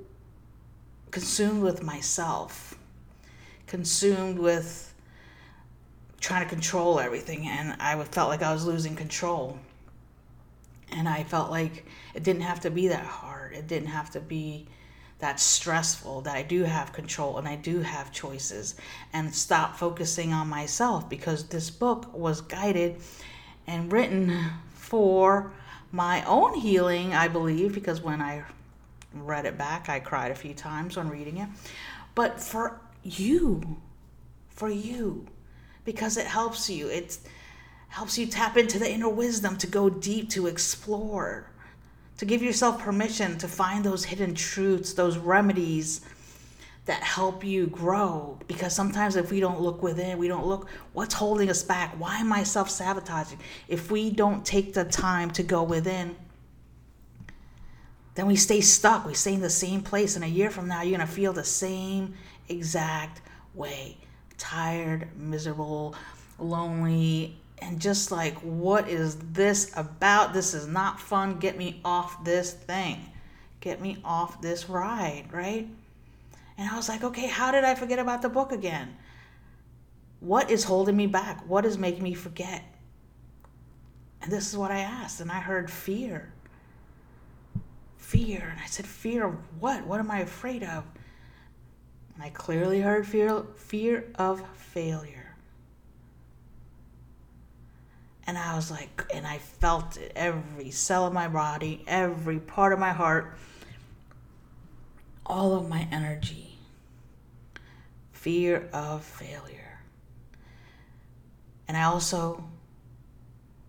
consumed 1.11 1.61
with 1.61 1.83
myself, 1.83 2.73
consumed 3.67 4.39
with 4.39 4.90
trying 6.21 6.43
to 6.43 6.49
control 6.49 6.99
everything. 6.99 7.47
And 7.47 7.75
I 7.81 8.01
felt 8.05 8.29
like 8.29 8.41
I 8.41 8.53
was 8.53 8.65
losing 8.65 8.95
control. 8.95 9.59
And 10.93 11.09
I 11.09 11.23
felt 11.23 11.51
like 11.51 11.85
it 12.15 12.23
didn't 12.23 12.43
have 12.43 12.61
to 12.61 12.71
be 12.71 12.87
that 12.89 13.05
hard. 13.05 13.53
It 13.53 13.67
didn't 13.67 13.89
have 13.89 14.11
to 14.11 14.19
be 14.19 14.67
that 15.19 15.39
stressful, 15.39 16.21
that 16.21 16.35
I 16.35 16.41
do 16.41 16.63
have 16.63 16.93
control 16.93 17.37
and 17.37 17.47
I 17.47 17.55
do 17.55 17.79
have 17.81 18.11
choices, 18.11 18.75
and 19.13 19.33
stop 19.33 19.75
focusing 19.75 20.33
on 20.33 20.47
myself 20.47 21.07
because 21.07 21.47
this 21.47 21.69
book 21.69 22.11
was 22.11 22.41
guided 22.41 22.97
and 23.67 23.91
written 23.91 24.35
for 24.73 25.53
my 25.91 26.25
own 26.25 26.59
healing, 26.59 27.13
I 27.13 27.27
believe, 27.27 27.73
because 27.73 28.01
when 28.01 28.19
I 28.19 28.43
read 29.13 29.45
it 29.45 29.57
back, 29.59 29.89
I 29.89 29.99
cried 29.99 30.31
a 30.31 30.35
few 30.35 30.55
times 30.55 30.97
when 30.97 31.09
reading 31.09 31.37
it. 31.37 31.49
But 32.15 32.41
for 32.41 32.81
you, 33.03 33.77
for 34.49 34.69
you, 34.69 35.27
because 35.85 36.17
it 36.17 36.27
helps 36.27 36.69
you. 36.69 36.88
It 36.88 37.17
helps 37.89 38.17
you 38.17 38.25
tap 38.25 38.57
into 38.57 38.79
the 38.79 38.89
inner 38.89 39.09
wisdom 39.09 39.57
to 39.57 39.67
go 39.67 39.89
deep, 39.89 40.29
to 40.31 40.47
explore 40.47 41.51
to 42.21 42.25
give 42.27 42.43
yourself 42.43 42.79
permission 42.79 43.35
to 43.39 43.47
find 43.47 43.83
those 43.83 44.05
hidden 44.05 44.35
truths, 44.35 44.93
those 44.93 45.17
remedies 45.17 46.01
that 46.85 47.01
help 47.01 47.43
you 47.43 47.65
grow. 47.65 48.38
Because 48.45 48.75
sometimes 48.75 49.15
if 49.15 49.31
we 49.31 49.39
don't 49.39 49.59
look 49.59 49.81
within, 49.81 50.19
we 50.19 50.27
don't 50.27 50.45
look 50.45 50.69
what's 50.93 51.15
holding 51.15 51.50
us 51.50 51.63
back. 51.63 52.00
Why 52.00 52.17
am 52.19 52.31
I 52.31 52.43
self 52.43 52.69
sabotaging? 52.69 53.39
If 53.67 53.89
we 53.89 54.11
don't 54.11 54.45
take 54.45 54.75
the 54.75 54.85
time 54.85 55.31
to 55.31 55.41
go 55.41 55.63
within, 55.63 56.15
then 58.13 58.27
we 58.27 58.35
stay 58.35 58.61
stuck. 58.61 59.03
We 59.03 59.15
stay 59.15 59.33
in 59.33 59.41
the 59.41 59.50
same 59.50 59.81
place. 59.81 60.15
And 60.15 60.23
a 60.23 60.29
year 60.29 60.51
from 60.51 60.67
now, 60.67 60.83
you're 60.83 61.00
going 61.00 61.07
to 61.07 61.11
feel 61.11 61.33
the 61.33 61.43
same 61.43 62.13
exact 62.50 63.21
way 63.55 63.97
tired, 64.41 65.07
miserable, 65.15 65.93
lonely, 66.39 67.38
and 67.60 67.79
just 67.79 68.12
like, 68.12 68.36
what 68.39 68.89
is 68.89 69.15
this 69.33 69.71
about? 69.77 70.33
This 70.33 70.55
is 70.55 70.65
not 70.65 71.00
fun. 71.00 71.38
Get 71.38 71.57
me 71.57 71.79
off 71.86 72.24
this 72.24 72.51
thing. 72.51 73.05
Get 73.60 73.79
me 73.79 74.00
off 74.03 74.41
this 74.41 74.67
ride, 74.67 75.25
right? 75.31 75.67
And 76.57 76.69
I 76.69 76.75
was 76.75 76.89
like, 76.89 77.03
okay, 77.03 77.27
how 77.27 77.51
did 77.51 77.63
I 77.63 77.75
forget 77.75 78.00
about 78.00 78.24
the 78.24 78.29
book 78.29 78.51
again? 78.51 78.98
What 80.21 80.50
is 80.50 80.63
holding 80.63 80.98
me 80.98 81.05
back? 81.05 81.48
What 81.48 81.63
is 81.63 81.77
making 81.77 82.01
me 82.01 82.15
forget? 82.15 82.63
And 84.24 84.31
this 84.31 84.50
is 84.50 84.57
what 84.57 84.71
I 84.71 84.79
asked, 84.79 85.21
and 85.21 85.31
I 85.31 85.39
heard 85.39 85.69
fear. 85.69 86.33
Fear. 87.98 88.50
And 88.51 88.60
I 88.60 88.65
said, 88.65 88.88
Fear 88.88 89.27
of 89.27 89.36
what? 89.60 89.86
What 89.86 90.00
am 90.00 90.10
I 90.10 90.19
afraid 90.21 90.63
of? 90.63 90.83
I 92.20 92.30
clearly 92.30 92.82
heard 92.82 93.08
fear, 93.08 93.44
fear 93.56 94.06
of 94.15 94.41
failure. 94.56 95.36
And 98.27 98.38
I 98.38 98.56
was 98.56 98.70
like, 98.70 99.06
and 99.13 99.25
I 99.25 99.39
felt 99.39 99.98
it 99.98 100.12
every 100.15 100.72
cell 100.72 101.08
of 101.08 101.13
my 101.13 101.27
body, 101.27 101.84
every 101.88 102.39
part 102.39 102.74
of 102.74 102.80
my 102.80 102.91
heart, 102.91 103.38
all 105.25 105.53
of 105.53 105.68
my 105.68 105.88
energy. 105.91 106.58
Fear 108.12 108.70
of 108.72 109.03
failure. 109.03 109.80
And 111.68 111.75
I 111.75 111.84
also 111.84 112.44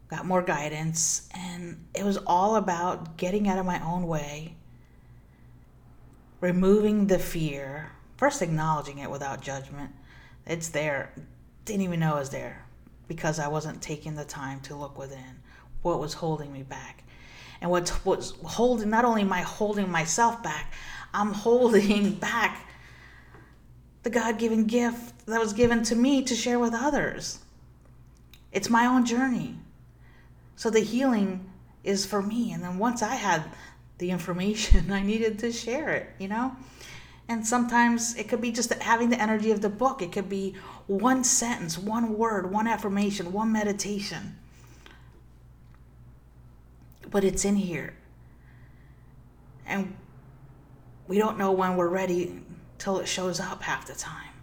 got 0.08 0.26
more 0.26 0.42
guidance, 0.42 1.28
and 1.34 1.86
it 1.94 2.04
was 2.04 2.18
all 2.26 2.56
about 2.56 3.16
getting 3.16 3.48
out 3.48 3.58
of 3.58 3.64
my 3.64 3.82
own 3.82 4.06
way, 4.06 4.56
removing 6.40 7.06
the 7.06 7.18
fear, 7.18 7.91
first 8.22 8.40
acknowledging 8.40 8.98
it 8.98 9.10
without 9.10 9.40
judgment. 9.40 9.90
It's 10.46 10.68
there, 10.68 11.12
didn't 11.64 11.82
even 11.82 11.98
know 11.98 12.14
it 12.14 12.20
was 12.20 12.30
there 12.30 12.64
because 13.08 13.40
I 13.40 13.48
wasn't 13.48 13.82
taking 13.82 14.14
the 14.14 14.24
time 14.24 14.60
to 14.60 14.76
look 14.76 14.96
within 14.96 15.40
what 15.82 15.98
was 15.98 16.14
holding 16.14 16.52
me 16.52 16.62
back. 16.62 17.02
And 17.60 17.68
what 17.68 18.00
was 18.04 18.34
holding, 18.44 18.90
not 18.90 19.04
only 19.04 19.22
am 19.22 19.32
I 19.32 19.40
holding 19.40 19.90
myself 19.90 20.40
back, 20.40 20.72
I'm 21.12 21.32
holding 21.32 22.12
back 22.30 22.64
the 24.04 24.10
God 24.10 24.38
given 24.38 24.68
gift 24.68 25.26
that 25.26 25.40
was 25.40 25.52
given 25.52 25.82
to 25.82 25.96
me 25.96 26.22
to 26.22 26.36
share 26.36 26.60
with 26.60 26.74
others. 26.74 27.40
It's 28.52 28.70
my 28.70 28.86
own 28.86 29.04
journey. 29.04 29.56
So 30.54 30.70
the 30.70 30.78
healing 30.78 31.50
is 31.82 32.06
for 32.06 32.22
me. 32.22 32.52
And 32.52 32.62
then 32.62 32.78
once 32.78 33.02
I 33.02 33.16
had 33.16 33.42
the 33.98 34.12
information, 34.12 34.92
I 34.92 35.02
needed 35.02 35.40
to 35.40 35.50
share 35.50 35.88
it, 35.90 36.10
you 36.20 36.28
know? 36.28 36.54
And 37.32 37.46
sometimes 37.46 38.14
it 38.16 38.28
could 38.28 38.42
be 38.42 38.52
just 38.52 38.70
having 38.74 39.08
the 39.08 39.18
energy 39.18 39.52
of 39.52 39.62
the 39.62 39.70
book. 39.70 40.02
It 40.02 40.12
could 40.12 40.28
be 40.28 40.54
one 40.86 41.24
sentence, 41.24 41.78
one 41.78 42.18
word, 42.18 42.52
one 42.52 42.66
affirmation, 42.66 43.32
one 43.32 43.50
meditation. 43.50 44.36
But 47.10 47.24
it's 47.24 47.46
in 47.46 47.56
here. 47.56 47.94
And 49.64 49.96
we 51.08 51.16
don't 51.16 51.38
know 51.38 51.52
when 51.52 51.74
we're 51.76 51.88
ready 51.88 52.38
till 52.76 52.98
it 52.98 53.08
shows 53.08 53.40
up 53.40 53.62
half 53.62 53.86
the 53.86 53.94
time. 53.94 54.34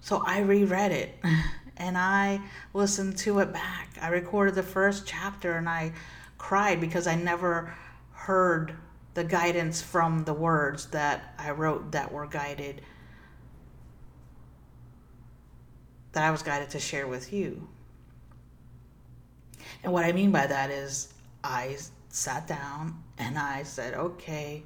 So 0.00 0.20
I 0.26 0.40
reread 0.40 0.90
it 0.90 1.14
and 1.76 1.96
I 1.96 2.40
listened 2.74 3.16
to 3.18 3.38
it 3.38 3.52
back. 3.52 3.90
I 4.02 4.08
recorded 4.08 4.56
the 4.56 4.64
first 4.64 5.06
chapter 5.06 5.52
and 5.52 5.68
I 5.68 5.92
cried 6.38 6.80
because 6.80 7.06
I 7.06 7.14
never 7.14 7.72
heard 8.14 8.74
the 9.14 9.24
guidance 9.24 9.82
from 9.82 10.24
the 10.24 10.34
words 10.34 10.86
that 10.86 11.34
I 11.38 11.50
wrote 11.50 11.92
that 11.92 12.12
were 12.12 12.26
guided, 12.26 12.82
that 16.12 16.24
I 16.24 16.30
was 16.30 16.42
guided 16.42 16.70
to 16.70 16.80
share 16.80 17.06
with 17.06 17.32
you. 17.32 17.68
And 19.82 19.92
what 19.92 20.04
I 20.04 20.12
mean 20.12 20.30
by 20.30 20.46
that 20.46 20.70
is, 20.70 21.12
I 21.42 21.78
sat 22.10 22.46
down 22.46 23.02
and 23.18 23.38
I 23.38 23.62
said, 23.62 23.94
okay, 23.94 24.62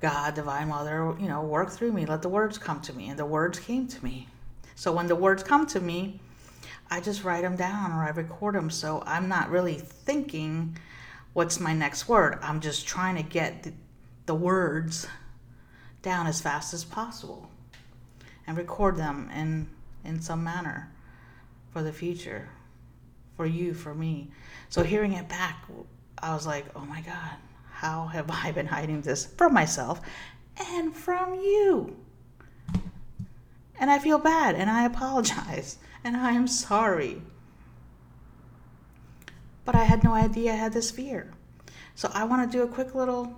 God, 0.00 0.34
Divine 0.34 0.68
Mother, 0.68 1.14
you 1.18 1.28
know, 1.28 1.42
work 1.42 1.70
through 1.70 1.92
me. 1.92 2.04
Let 2.04 2.20
the 2.20 2.28
words 2.28 2.58
come 2.58 2.80
to 2.82 2.92
me. 2.92 3.08
And 3.08 3.18
the 3.18 3.24
words 3.24 3.58
came 3.58 3.86
to 3.88 4.04
me. 4.04 4.28
So 4.74 4.92
when 4.92 5.06
the 5.06 5.16
words 5.16 5.42
come 5.42 5.66
to 5.68 5.80
me, 5.80 6.20
I 6.90 7.00
just 7.00 7.24
write 7.24 7.42
them 7.42 7.56
down 7.56 7.92
or 7.92 8.02
I 8.02 8.10
record 8.10 8.54
them. 8.54 8.68
So 8.68 9.02
I'm 9.06 9.28
not 9.28 9.50
really 9.50 9.76
thinking 9.78 10.76
what's 11.34 11.60
my 11.60 11.74
next 11.74 12.08
word. 12.08 12.38
I'm 12.40 12.60
just 12.60 12.86
trying 12.86 13.16
to 13.16 13.22
get 13.22 13.64
the, 13.64 13.72
the 14.26 14.34
words 14.34 15.06
down 16.00 16.26
as 16.26 16.40
fast 16.40 16.72
as 16.72 16.84
possible 16.84 17.50
and 18.46 18.56
record 18.56 18.96
them 18.96 19.30
in, 19.34 19.68
in 20.04 20.20
some 20.20 20.42
manner 20.42 20.90
for 21.72 21.82
the 21.82 21.92
future, 21.92 22.48
for 23.36 23.46
you, 23.46 23.74
for 23.74 23.94
me. 23.94 24.30
So 24.68 24.82
hearing 24.82 25.12
it 25.12 25.28
back, 25.28 25.66
I 26.18 26.32
was 26.34 26.46
like, 26.46 26.66
oh 26.76 26.84
my 26.84 27.00
God, 27.00 27.36
how 27.72 28.06
have 28.06 28.30
I 28.30 28.52
been 28.52 28.66
hiding 28.66 29.02
this 29.02 29.26
from 29.26 29.52
myself 29.52 30.00
and 30.72 30.94
from 30.94 31.34
you? 31.34 31.96
And 33.78 33.90
I 33.90 33.98
feel 33.98 34.18
bad 34.18 34.54
and 34.54 34.70
I 34.70 34.84
apologize 34.84 35.78
and 36.04 36.16
I 36.16 36.32
am 36.32 36.46
sorry. 36.46 37.22
But 39.64 39.74
I 39.74 39.84
had 39.84 40.04
no 40.04 40.12
idea 40.12 40.52
I 40.52 40.56
had 40.56 40.72
this 40.72 40.90
fear. 40.90 41.32
So 41.94 42.10
I 42.12 42.24
want 42.24 42.50
to 42.50 42.58
do 42.58 42.64
a 42.64 42.68
quick 42.68 42.94
little 42.94 43.34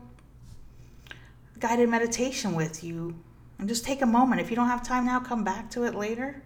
guided 1.58 1.88
meditation 1.88 2.54
with 2.54 2.82
you 2.82 3.14
and 3.58 3.68
just 3.68 3.84
take 3.84 4.02
a 4.02 4.06
moment. 4.06 4.40
If 4.40 4.50
you 4.50 4.56
don't 4.56 4.68
have 4.68 4.82
time 4.82 5.06
now, 5.06 5.20
come 5.20 5.44
back 5.44 5.70
to 5.72 5.84
it 5.84 5.94
later. 5.94 6.42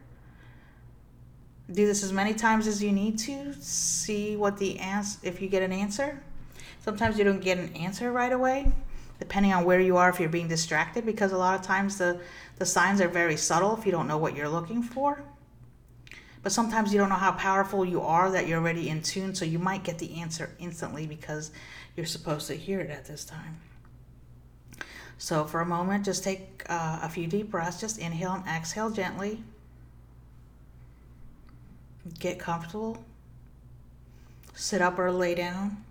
Do 1.70 1.86
this 1.86 2.02
as 2.02 2.12
many 2.12 2.34
times 2.34 2.66
as 2.66 2.82
you 2.82 2.92
need 2.92 3.18
to. 3.20 3.54
See 3.60 4.36
what 4.36 4.58
the 4.58 4.78
answer, 4.80 5.18
if 5.22 5.40
you 5.40 5.48
get 5.48 5.62
an 5.62 5.72
answer. 5.72 6.20
Sometimes 6.80 7.18
you 7.18 7.24
don't 7.24 7.40
get 7.40 7.58
an 7.58 7.74
answer 7.74 8.10
right 8.10 8.32
away, 8.32 8.72
depending 9.18 9.52
on 9.52 9.64
where 9.64 9.80
you 9.80 9.96
are 9.96 10.08
if 10.08 10.18
you're 10.18 10.28
being 10.28 10.48
distracted, 10.48 11.06
because 11.06 11.32
a 11.32 11.38
lot 11.38 11.58
of 11.58 11.64
times 11.64 11.98
the, 11.98 12.20
the 12.56 12.66
signs 12.66 13.00
are 13.00 13.08
very 13.08 13.36
subtle 13.36 13.76
if 13.76 13.86
you 13.86 13.92
don't 13.92 14.08
know 14.08 14.18
what 14.18 14.34
you're 14.34 14.48
looking 14.48 14.82
for. 14.82 15.22
But 16.42 16.52
sometimes 16.52 16.92
you 16.92 16.98
don't 16.98 17.10
know 17.10 17.16
how 17.16 17.32
powerful 17.32 17.84
you 17.84 18.00
are 18.00 18.30
that 18.30 18.46
you're 18.46 18.60
already 18.60 18.88
in 18.88 19.02
tune, 19.02 19.34
so 19.34 19.44
you 19.44 19.58
might 19.58 19.84
get 19.84 19.98
the 19.98 20.20
answer 20.20 20.50
instantly 20.58 21.06
because 21.06 21.50
you're 21.96 22.06
supposed 22.06 22.46
to 22.46 22.54
hear 22.54 22.80
it 22.80 22.90
at 22.90 23.04
this 23.04 23.24
time. 23.24 23.60
So, 25.18 25.44
for 25.44 25.60
a 25.60 25.66
moment, 25.66 26.06
just 26.06 26.24
take 26.24 26.64
uh, 26.70 27.00
a 27.02 27.08
few 27.10 27.26
deep 27.26 27.50
breaths. 27.50 27.78
Just 27.78 27.98
inhale 27.98 28.32
and 28.32 28.46
exhale 28.48 28.88
gently. 28.88 29.42
Get 32.18 32.38
comfortable. 32.38 33.04
Sit 34.54 34.80
up 34.80 34.98
or 34.98 35.12
lay 35.12 35.34
down 35.34 35.84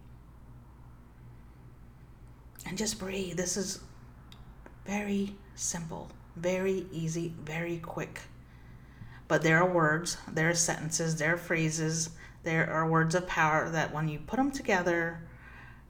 and 2.65 2.77
just 2.77 2.99
breathe. 2.99 3.37
This 3.37 3.57
is 3.57 3.81
very 4.85 5.35
simple, 5.55 6.09
very 6.35 6.85
easy, 6.91 7.33
very 7.43 7.77
quick. 7.77 8.21
But 9.29 9.43
there 9.43 9.59
are 9.59 9.71
words, 9.71 10.17
there 10.27 10.49
are 10.49 10.55
sentences, 10.55 11.15
there 11.15 11.35
are 11.35 11.37
phrases, 11.37 12.09
there 12.43 12.67
are 12.69 12.89
words 12.89 13.13
of 13.13 13.27
power 13.27 13.69
that 13.69 13.93
when 13.93 14.09
you 14.09 14.17
put 14.19 14.37
them 14.37 14.51
together, 14.51 15.21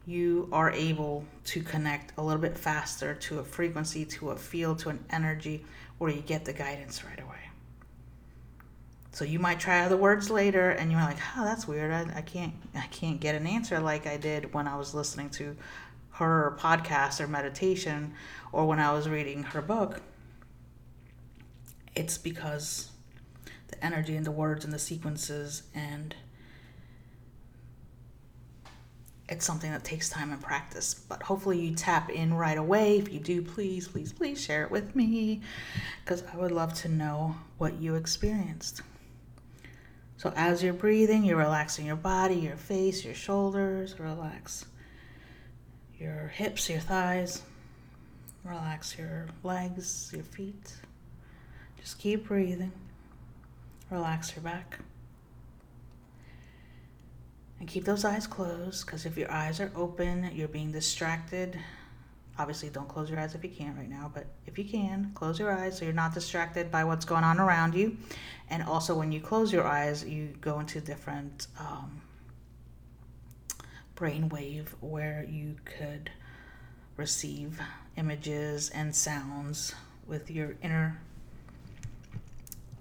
you 0.06 0.49
are 0.52 0.71
able 0.71 1.23
to 1.45 1.62
connect 1.62 2.12
a 2.17 2.21
little 2.21 2.41
bit 2.41 2.58
faster 2.58 3.15
to 3.15 3.39
a 3.39 3.43
frequency, 3.43 4.04
to 4.04 4.32
a 4.32 4.36
field, 4.36 4.80
to 4.80 4.89
an 4.89 5.06
energy 5.10 5.63
where 5.99 6.12
you 6.12 6.21
get 6.21 6.43
the 6.43 6.52
guidance 6.52 7.06
right 7.06 7.21
away. 7.21 7.49
So 9.12 9.23
you 9.23 9.39
might 9.39 9.60
try 9.60 9.86
other 9.86 9.95
words 9.95 10.30
later 10.30 10.71
and 10.71 10.91
you're 10.91 11.02
like, 11.02 11.17
oh, 11.38 11.45
that's 11.45 11.65
weird. 11.65 11.91
I, 11.91 12.17
I 12.17 12.21
can't 12.21 12.54
I 12.75 12.88
can't 12.88 13.21
get 13.21 13.36
an 13.36 13.47
answer 13.47 13.80
like 13.80 14.06
I 14.06 14.17
did 14.17 14.54
when 14.54 14.67
I 14.67 14.75
was 14.75 14.93
listening 14.93 15.30
to 15.32 15.56
her 16.12 16.58
podcast 16.60 17.21
or 17.21 17.28
meditation 17.28 18.13
or 18.52 18.65
when 18.67 18.80
I 18.80 18.91
was 18.91 19.08
reading 19.08 19.43
her 19.43 19.62
book, 19.62 20.02
it's 21.95 22.17
because 22.17 22.88
the 23.69 23.84
energy 23.84 24.15
and 24.15 24.25
the 24.25 24.32
words 24.32 24.65
and 24.65 24.73
the 24.73 24.79
sequences 24.79 25.63
and 25.73 26.15
it's 29.27 29.45
something 29.45 29.71
that 29.71 29.84
takes 29.84 30.10
time 30.10 30.32
and 30.32 30.41
practice. 30.41 30.95
But 30.95 31.21
hopefully 31.21 31.60
you 31.60 31.75
tap 31.75 32.10
in 32.10 32.34
right 32.34 32.58
away. 32.58 32.97
If 32.97 33.13
you 33.13 33.19
do, 33.19 33.43
please, 33.43 33.88
please, 33.88 34.12
please 34.12 34.43
share 34.43 34.63
it 34.63 34.71
with 34.71 34.95
me 34.95 35.41
because 36.03 36.23
I 36.34 36.38
would 36.38 36.51
love 36.51 36.73
to 36.75 36.89
know 36.89 37.36
what 37.60 37.79
you 37.79 37.93
experienced. 37.93 38.82
So 40.17 40.34
as 40.36 40.63
you're 40.63 40.73
breathing, 40.73 41.23
you're 41.23 41.38
relaxing 41.38 41.86
your 41.86 41.95
body, 41.95 42.36
your 42.36 42.58
face, 42.58 43.05
your 43.05 43.13
shoulders, 43.13 43.99
relax 43.99 44.65
your 45.99 46.29
hips, 46.29 46.69
your 46.69 46.79
thighs. 46.79 47.41
Relax 48.43 48.97
your 48.97 49.27
legs, 49.43 50.12
your 50.13 50.23
feet. 50.23 50.73
Just 51.79 51.99
keep 51.99 52.27
breathing. 52.27 52.71
Relax 53.89 54.36
your 54.36 54.43
back. 54.43 54.80
And 57.60 57.67
keep 57.67 57.86
those 57.86 58.06
eyes 58.06 58.28
closed 58.28 58.86
because 58.86 59.06
if 59.06 59.17
your 59.17 59.32
eyes 59.32 59.60
are 59.60 59.71
open, 59.75 60.32
you're 60.34 60.47
being 60.47 60.71
distracted. 60.71 61.60
Obviously, 62.38 62.69
don't 62.69 62.88
close 62.88 63.10
your 63.10 63.19
eyes 63.19 63.36
if 63.36 63.43
you 63.43 63.49
can't 63.49 63.78
right 63.78 63.89
now, 63.89 64.10
but 64.13 64.28
if 64.45 64.58
you 64.58 64.63
can, 64.63 65.12
close 65.13 65.39
your 65.39 65.52
eyes 65.52 65.78
so 65.78 65.84
you're 65.84 65.93
not 65.93 66.13
distracted 66.13 66.71
by 66.71 66.86
what's 66.86 67.04
going 67.04 67.25
on 67.25 67.38
around 67.38 67.75
you. 67.75 67.97
And 68.49 68.63
also, 68.63 68.97
when 68.97 69.12
you 69.12 69.19
close 69.19 69.52
your 69.52 69.67
eyes, 69.67 70.06
you 70.06 70.34
go 70.39 70.60
into 70.62 70.80
different 70.80 71.47
um, 71.60 72.02
brainwave 73.97 74.67
where 74.80 75.25
you 75.30 75.58
could 75.65 76.10
receive 76.95 77.60
images 77.97 78.69
and 78.69 78.95
sounds 78.95 79.75
with 80.08 80.32
your 80.32 80.56
inner 80.63 81.02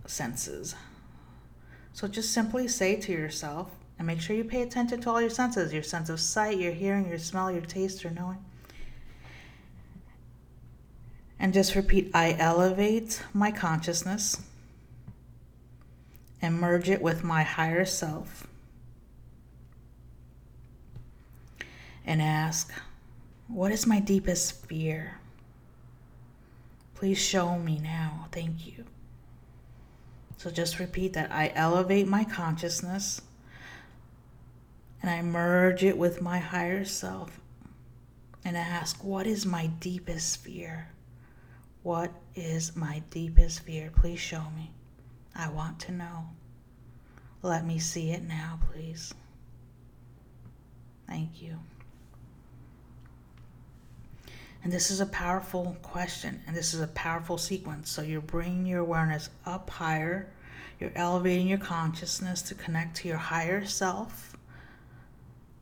senses. 0.06 0.76
So 1.98 2.06
just 2.06 2.32
simply 2.32 2.68
say 2.68 2.94
to 2.94 3.10
yourself, 3.10 3.72
and 3.98 4.06
make 4.06 4.20
sure 4.20 4.36
you 4.36 4.44
pay 4.44 4.62
attention 4.62 5.00
to 5.00 5.10
all 5.10 5.20
your 5.20 5.28
senses 5.28 5.72
your 5.72 5.82
sense 5.82 6.08
of 6.08 6.20
sight, 6.20 6.56
your 6.56 6.70
hearing, 6.70 7.08
your 7.08 7.18
smell, 7.18 7.50
your 7.50 7.60
taste, 7.60 8.04
your 8.04 8.12
knowing. 8.12 8.38
And 11.40 11.52
just 11.52 11.74
repeat 11.74 12.12
I 12.14 12.36
elevate 12.38 13.20
my 13.34 13.50
consciousness 13.50 14.40
and 16.40 16.60
merge 16.60 16.88
it 16.88 17.02
with 17.02 17.24
my 17.24 17.42
higher 17.42 17.84
self 17.84 18.46
and 22.06 22.22
ask, 22.22 22.72
What 23.48 23.72
is 23.72 23.88
my 23.88 23.98
deepest 23.98 24.64
fear? 24.66 25.18
Please 26.94 27.18
show 27.18 27.58
me 27.58 27.80
now. 27.80 28.28
Thank 28.30 28.68
you. 28.68 28.84
So 30.38 30.50
just 30.52 30.78
repeat 30.78 31.14
that 31.14 31.32
I 31.32 31.52
elevate 31.54 32.06
my 32.06 32.22
consciousness 32.22 33.20
and 35.02 35.10
I 35.10 35.20
merge 35.20 35.82
it 35.82 35.98
with 35.98 36.22
my 36.22 36.38
higher 36.38 36.84
self 36.84 37.40
and 38.44 38.56
ask, 38.56 39.02
What 39.02 39.26
is 39.26 39.44
my 39.44 39.66
deepest 39.66 40.38
fear? 40.38 40.90
What 41.82 42.12
is 42.36 42.76
my 42.76 43.02
deepest 43.10 43.60
fear? 43.60 43.90
Please 43.94 44.20
show 44.20 44.44
me. 44.56 44.70
I 45.34 45.48
want 45.48 45.80
to 45.80 45.92
know. 45.92 46.26
Let 47.42 47.66
me 47.66 47.80
see 47.80 48.10
it 48.12 48.22
now, 48.22 48.60
please. 48.72 49.12
Thank 51.08 51.42
you. 51.42 51.58
And 54.62 54.72
this 54.72 54.90
is 54.90 55.00
a 55.00 55.06
powerful 55.06 55.76
question, 55.82 56.42
and 56.46 56.56
this 56.56 56.74
is 56.74 56.80
a 56.80 56.88
powerful 56.88 57.38
sequence. 57.38 57.90
So 57.90 58.02
you're 58.02 58.20
bringing 58.20 58.66
your 58.66 58.80
awareness 58.80 59.30
up 59.46 59.70
higher, 59.70 60.30
you're 60.80 60.92
elevating 60.94 61.48
your 61.48 61.58
consciousness 61.58 62.42
to 62.42 62.54
connect 62.54 62.96
to 62.98 63.08
your 63.08 63.16
higher 63.16 63.64
self 63.64 64.36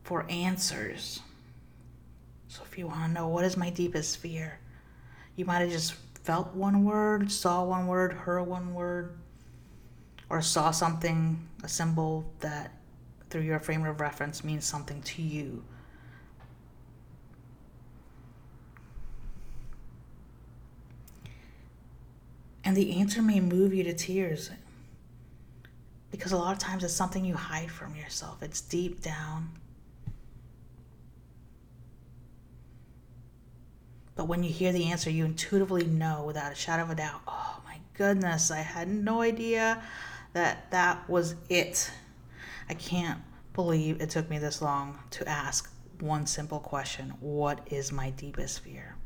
for 0.03 0.25
answers. 0.29 1.21
So 2.47 2.63
if 2.69 2.77
you 2.77 2.87
want 2.87 3.01
to 3.01 3.07
know 3.09 3.27
what 3.27 3.45
is 3.45 3.57
my 3.57 3.69
deepest 3.69 4.17
fear, 4.17 4.59
you 5.35 5.45
might 5.45 5.59
have 5.59 5.71
just 5.71 5.93
felt 6.23 6.53
one 6.55 6.83
word, 6.83 7.31
saw 7.31 7.63
one 7.63 7.87
word, 7.87 8.13
heard 8.13 8.43
one 8.43 8.73
word, 8.73 9.17
or 10.29 10.41
saw 10.41 10.71
something, 10.71 11.47
a 11.63 11.67
symbol 11.67 12.25
that 12.39 12.73
through 13.29 13.41
your 13.41 13.59
frame 13.59 13.85
of 13.85 14.01
reference 14.01 14.43
means 14.43 14.65
something 14.65 15.01
to 15.03 15.21
you 15.21 15.63
And 22.67 22.75
the 22.75 22.99
answer 22.99 23.21
may 23.21 23.39
move 23.39 23.73
you 23.73 23.81
to 23.85 23.93
tears 23.93 24.51
because 26.11 26.33
a 26.33 26.37
lot 26.37 26.51
of 26.51 26.59
times 26.59 26.83
it's 26.83 26.93
something 26.93 27.23
you 27.23 27.33
hide 27.33 27.71
from 27.71 27.95
yourself, 27.95 28.43
it's 28.43 28.59
deep 28.59 29.01
down. 29.01 29.51
But 34.17 34.27
when 34.27 34.43
you 34.43 34.51
hear 34.51 34.73
the 34.73 34.91
answer, 34.91 35.09
you 35.09 35.23
intuitively 35.23 35.85
know 35.85 36.25
without 36.25 36.51
a 36.51 36.55
shadow 36.55 36.83
of 36.83 36.89
a 36.89 36.95
doubt, 36.95 37.21
oh 37.25 37.61
my 37.63 37.77
goodness, 37.93 38.51
I 38.51 38.57
had 38.57 38.89
no 38.89 39.21
idea 39.21 39.81
that 40.33 40.69
that 40.71 41.09
was 41.09 41.35
it. 41.47 41.89
I 42.67 42.73
can't 42.73 43.21
believe 43.53 44.01
it 44.01 44.09
took 44.09 44.29
me 44.29 44.39
this 44.39 44.61
long 44.61 44.99
to 45.11 45.25
ask 45.25 45.71
one 46.01 46.25
simple 46.25 46.59
question 46.59 47.13
What 47.21 47.65
is 47.71 47.93
my 47.93 48.09
deepest 48.09 48.59
fear? 48.59 48.96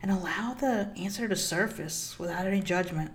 And 0.00 0.10
allow 0.10 0.54
the 0.54 0.90
answer 0.96 1.26
to 1.28 1.36
surface 1.36 2.18
without 2.18 2.46
any 2.46 2.60
judgment. 2.60 3.10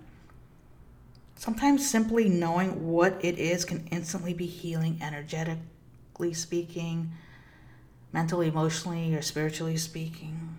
Sometimes 1.36 1.88
simply 1.88 2.28
knowing 2.28 2.86
what 2.86 3.18
it 3.24 3.38
is 3.38 3.64
can 3.64 3.86
instantly 3.90 4.34
be 4.34 4.46
healing 4.46 4.98
energetically 5.02 6.34
speaking, 6.34 7.10
mentally, 8.12 8.48
emotionally, 8.48 9.14
or 9.14 9.22
spiritually 9.22 9.76
speaking. 9.76 10.56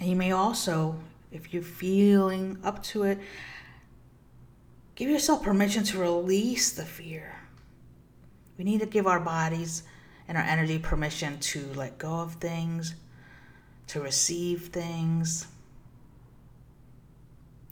And 0.00 0.10
you 0.10 0.16
may 0.16 0.32
also, 0.32 0.96
if 1.32 1.54
you're 1.54 1.62
feeling 1.62 2.58
up 2.62 2.82
to 2.84 3.04
it, 3.04 3.18
give 4.96 5.08
yourself 5.08 5.42
permission 5.42 5.84
to 5.84 5.98
release 5.98 6.72
the 6.72 6.84
fear. 6.84 7.36
We 8.58 8.64
need 8.64 8.80
to 8.80 8.86
give 8.86 9.06
our 9.06 9.20
bodies 9.20 9.84
and 10.28 10.36
our 10.36 10.44
energy 10.44 10.78
permission 10.78 11.38
to 11.40 11.66
let 11.74 11.98
go 11.98 12.12
of 12.12 12.34
things, 12.34 12.94
to 13.88 14.00
receive 14.00 14.68
things, 14.68 15.46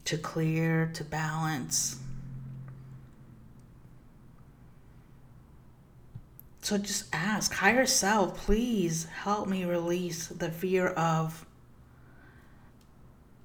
to 0.05 0.19
clear, 0.19 0.91
to 0.95 1.05
balance. 1.05 1.99
So 6.63 6.79
just 6.79 7.07
ask, 7.13 7.53
higher 7.53 7.87
self, 7.87 8.37
please 8.37 9.05
help 9.07 9.49
me 9.49 9.65
release 9.65 10.29
the 10.29 10.51
fear 10.51 10.89
of. 10.89 11.45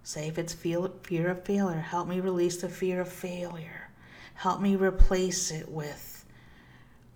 Say 0.03 0.27
if 0.27 0.37
it's 0.37 0.53
fear 0.53 0.85
of 1.29 1.43
failure, 1.43 1.79
help 1.79 2.07
me 2.07 2.19
release 2.19 2.57
the 2.57 2.69
fear 2.69 3.01
of 3.01 3.11
failure. 3.11 3.89
Help 4.35 4.61
me 4.61 4.75
replace 4.75 5.51
it 5.51 5.67
with 5.67 6.25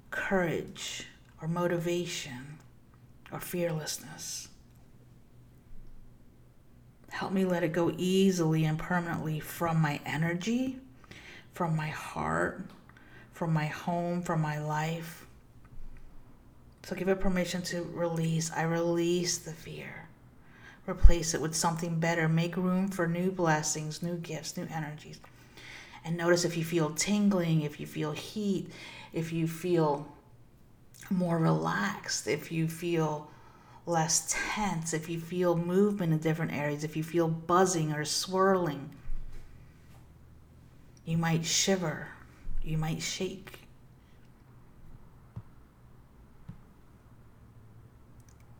courage 0.09 1.07
or 1.41 1.47
motivation 1.47 2.57
or 3.31 3.39
fearlessness. 3.39 4.49
Help 7.11 7.31
me 7.31 7.45
let 7.45 7.63
it 7.63 7.71
go 7.71 7.93
easily 7.97 8.65
and 8.65 8.77
permanently 8.77 9.39
from 9.39 9.79
my 9.79 9.99
energy, 10.05 10.79
from 11.53 11.75
my 11.75 11.89
heart, 11.89 12.65
from 13.31 13.53
my 13.53 13.67
home, 13.67 14.21
from 14.21 14.41
my 14.41 14.59
life 14.59 15.27
so 16.83 16.95
give 16.95 17.07
it 17.09 17.19
permission 17.19 17.61
to 17.63 17.83
release. 17.93 18.51
I 18.51 18.63
release 18.63 19.37
the 19.37 19.53
fear. 19.53 20.07
Replace 20.87 21.33
it 21.33 21.41
with 21.41 21.55
something 21.55 21.99
better. 21.99 22.27
Make 22.27 22.57
room 22.57 22.89
for 22.89 23.07
new 23.07 23.31
blessings, 23.31 24.01
new 24.01 24.17
gifts, 24.17 24.57
new 24.57 24.67
energies. 24.69 25.19
And 26.03 26.17
notice 26.17 26.43
if 26.43 26.57
you 26.57 26.63
feel 26.65 26.89
tingling, 26.89 27.61
if 27.61 27.79
you 27.79 27.85
feel 27.85 28.11
heat, 28.11 28.71
if 29.13 29.31
you 29.31 29.47
feel 29.47 30.05
more 31.11 31.37
relaxed, 31.37 32.27
if 32.27 32.51
you 32.51 32.67
feel 32.67 33.30
less 33.85 34.35
tense, 34.53 34.93
if 34.93 35.09
you 35.09 35.19
feel 35.19 35.55
movement 35.57 36.13
in 36.13 36.19
different 36.19 36.53
areas, 36.53 36.83
if 36.83 36.95
you 36.95 37.03
feel 37.03 37.27
buzzing 37.27 37.91
or 37.91 38.05
swirling. 38.05 38.89
You 41.05 41.17
might 41.17 41.45
shiver, 41.45 42.07
you 42.63 42.77
might 42.77 43.01
shake. 43.01 43.59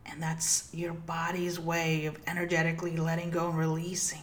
And 0.04 0.22
that's 0.22 0.68
your 0.74 0.92
body's 0.92 1.58
way 1.58 2.04
of 2.06 2.18
energetically 2.26 2.96
letting 2.96 3.30
go 3.30 3.48
and 3.48 3.56
releasing. 3.56 4.20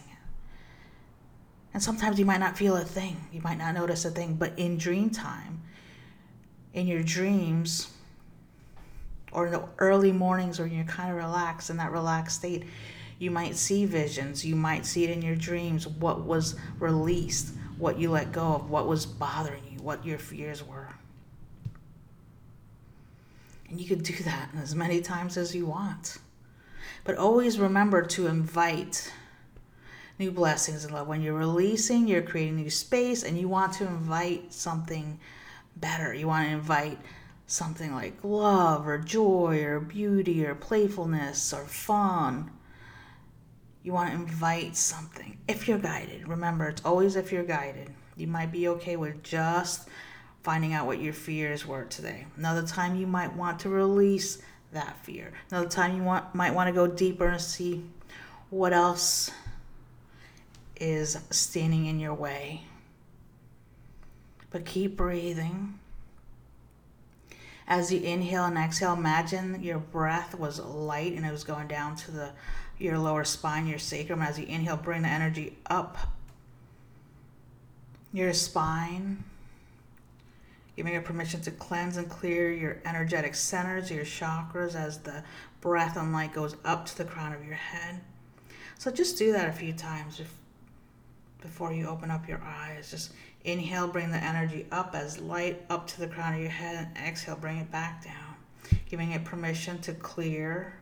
And 1.72 1.82
sometimes 1.82 2.18
you 2.18 2.24
might 2.24 2.40
not 2.40 2.56
feel 2.56 2.76
a 2.76 2.84
thing, 2.84 3.16
you 3.32 3.40
might 3.40 3.58
not 3.58 3.74
notice 3.74 4.04
a 4.04 4.10
thing, 4.10 4.34
but 4.34 4.52
in 4.56 4.76
dream 4.76 5.10
time, 5.10 5.62
in 6.74 6.86
your 6.86 7.02
dreams, 7.02 7.88
or 9.32 9.46
in 9.46 9.52
the 9.52 9.64
early 9.78 10.12
mornings 10.12 10.58
when 10.58 10.72
you're 10.72 10.84
kind 10.84 11.10
of 11.10 11.16
relaxed 11.16 11.70
in 11.70 11.76
that 11.76 11.92
relaxed 11.92 12.38
state, 12.38 12.64
you 13.18 13.30
might 13.30 13.56
see 13.56 13.84
visions. 13.84 14.44
You 14.44 14.56
might 14.56 14.86
see 14.86 15.04
it 15.04 15.10
in 15.10 15.22
your 15.22 15.36
dreams 15.36 15.86
what 15.86 16.24
was 16.24 16.56
released, 16.78 17.54
what 17.78 17.98
you 17.98 18.10
let 18.10 18.32
go 18.32 18.54
of, 18.54 18.70
what 18.70 18.88
was 18.88 19.06
bothering 19.06 19.62
you, 19.70 19.82
what 19.82 20.04
your 20.04 20.18
fears 20.18 20.64
were. 20.64 20.88
And 23.68 23.80
you 23.80 23.86
can 23.86 24.02
do 24.02 24.14
that 24.24 24.50
as 24.60 24.74
many 24.74 25.00
times 25.00 25.36
as 25.36 25.54
you 25.54 25.66
want. 25.66 26.18
But 27.04 27.16
always 27.16 27.58
remember 27.58 28.02
to 28.02 28.26
invite 28.26 29.12
new 30.18 30.30
blessings 30.30 30.84
in 30.84 30.92
love. 30.92 31.08
When 31.08 31.22
you're 31.22 31.34
releasing, 31.34 32.06
you're 32.06 32.22
creating 32.22 32.56
new 32.56 32.70
space 32.70 33.22
and 33.22 33.38
you 33.38 33.48
want 33.48 33.72
to 33.74 33.86
invite 33.86 34.52
something 34.52 35.18
better. 35.76 36.12
You 36.12 36.28
want 36.28 36.46
to 36.46 36.52
invite 36.52 36.98
something 37.50 37.92
like 37.92 38.14
love 38.22 38.86
or 38.86 38.96
joy 38.96 39.64
or 39.64 39.80
beauty 39.80 40.46
or 40.46 40.54
playfulness 40.54 41.52
or 41.52 41.64
fun. 41.64 42.48
You 43.82 43.92
want 43.92 44.10
to 44.10 44.14
invite 44.14 44.76
something 44.76 45.36
if 45.48 45.66
you're 45.66 45.78
guided. 45.78 46.28
Remember, 46.28 46.68
it's 46.68 46.84
always 46.84 47.16
if 47.16 47.32
you're 47.32 47.42
guided. 47.42 47.90
You 48.16 48.28
might 48.28 48.52
be 48.52 48.68
okay 48.68 48.94
with 48.94 49.24
just 49.24 49.88
finding 50.44 50.74
out 50.74 50.86
what 50.86 51.00
your 51.00 51.12
fears 51.12 51.66
were 51.66 51.84
today. 51.84 52.26
Another 52.36 52.64
time 52.64 52.94
you 52.94 53.06
might 53.08 53.34
want 53.34 53.58
to 53.60 53.68
release 53.68 54.38
that 54.72 54.96
fear. 55.04 55.32
Another 55.50 55.68
time 55.68 55.96
you 55.96 56.04
want 56.04 56.32
might 56.32 56.54
want 56.54 56.68
to 56.68 56.72
go 56.72 56.86
deeper 56.86 57.26
and 57.26 57.40
see 57.40 57.82
what 58.50 58.72
else 58.72 59.32
is 60.76 61.18
standing 61.30 61.86
in 61.86 61.98
your 61.98 62.14
way. 62.14 62.62
But 64.50 64.64
keep 64.64 64.96
breathing. 64.96 65.79
As 67.70 67.90
you 67.90 68.00
inhale 68.00 68.44
and 68.44 68.58
exhale, 68.58 68.92
imagine 68.92 69.62
your 69.62 69.78
breath 69.78 70.38
was 70.38 70.58
light 70.60 71.14
and 71.14 71.24
it 71.24 71.32
was 71.32 71.44
going 71.44 71.68
down 71.68 71.96
to 71.96 72.10
the 72.10 72.30
your 72.78 72.98
lower 72.98 73.24
spine, 73.24 73.66
your 73.66 73.78
sacrum. 73.78 74.20
As 74.20 74.38
you 74.38 74.46
inhale, 74.46 74.76
bring 74.76 75.02
the 75.02 75.08
energy 75.08 75.56
up 75.66 75.96
your 78.12 78.32
spine 78.32 79.22
giving 80.80 80.94
you 80.94 81.00
permission 81.02 81.42
to 81.42 81.50
cleanse 81.50 81.98
and 81.98 82.08
clear 82.08 82.50
your 82.50 82.78
energetic 82.86 83.34
centers, 83.34 83.90
your 83.90 84.04
chakras, 84.04 84.74
as 84.74 84.96
the 85.00 85.22
breath 85.60 85.94
and 85.94 86.10
light 86.10 86.32
goes 86.32 86.56
up 86.64 86.86
to 86.86 86.96
the 86.96 87.04
crown 87.04 87.34
of 87.34 87.44
your 87.44 87.54
head. 87.54 88.00
So 88.78 88.90
just 88.90 89.18
do 89.18 89.30
that 89.32 89.46
a 89.46 89.52
few 89.52 89.74
times 89.74 90.22
before 91.42 91.74
you 91.74 91.86
open 91.86 92.10
up 92.10 92.26
your 92.26 92.40
eyes. 92.42 92.90
Just 92.90 93.12
inhale, 93.44 93.88
bring 93.88 94.10
the 94.10 94.22
energy 94.22 94.66
up 94.70 94.94
as 94.94 95.18
light 95.18 95.62
up 95.70 95.86
to 95.88 96.00
the 96.00 96.06
crown 96.06 96.34
of 96.34 96.40
your 96.40 96.50
head, 96.50 96.88
and 96.94 97.06
exhale, 97.06 97.36
bring 97.36 97.58
it 97.58 97.70
back 97.70 98.04
down, 98.04 98.34
giving 98.88 99.12
it 99.12 99.24
permission 99.24 99.80
to 99.80 99.92
clear 99.94 100.74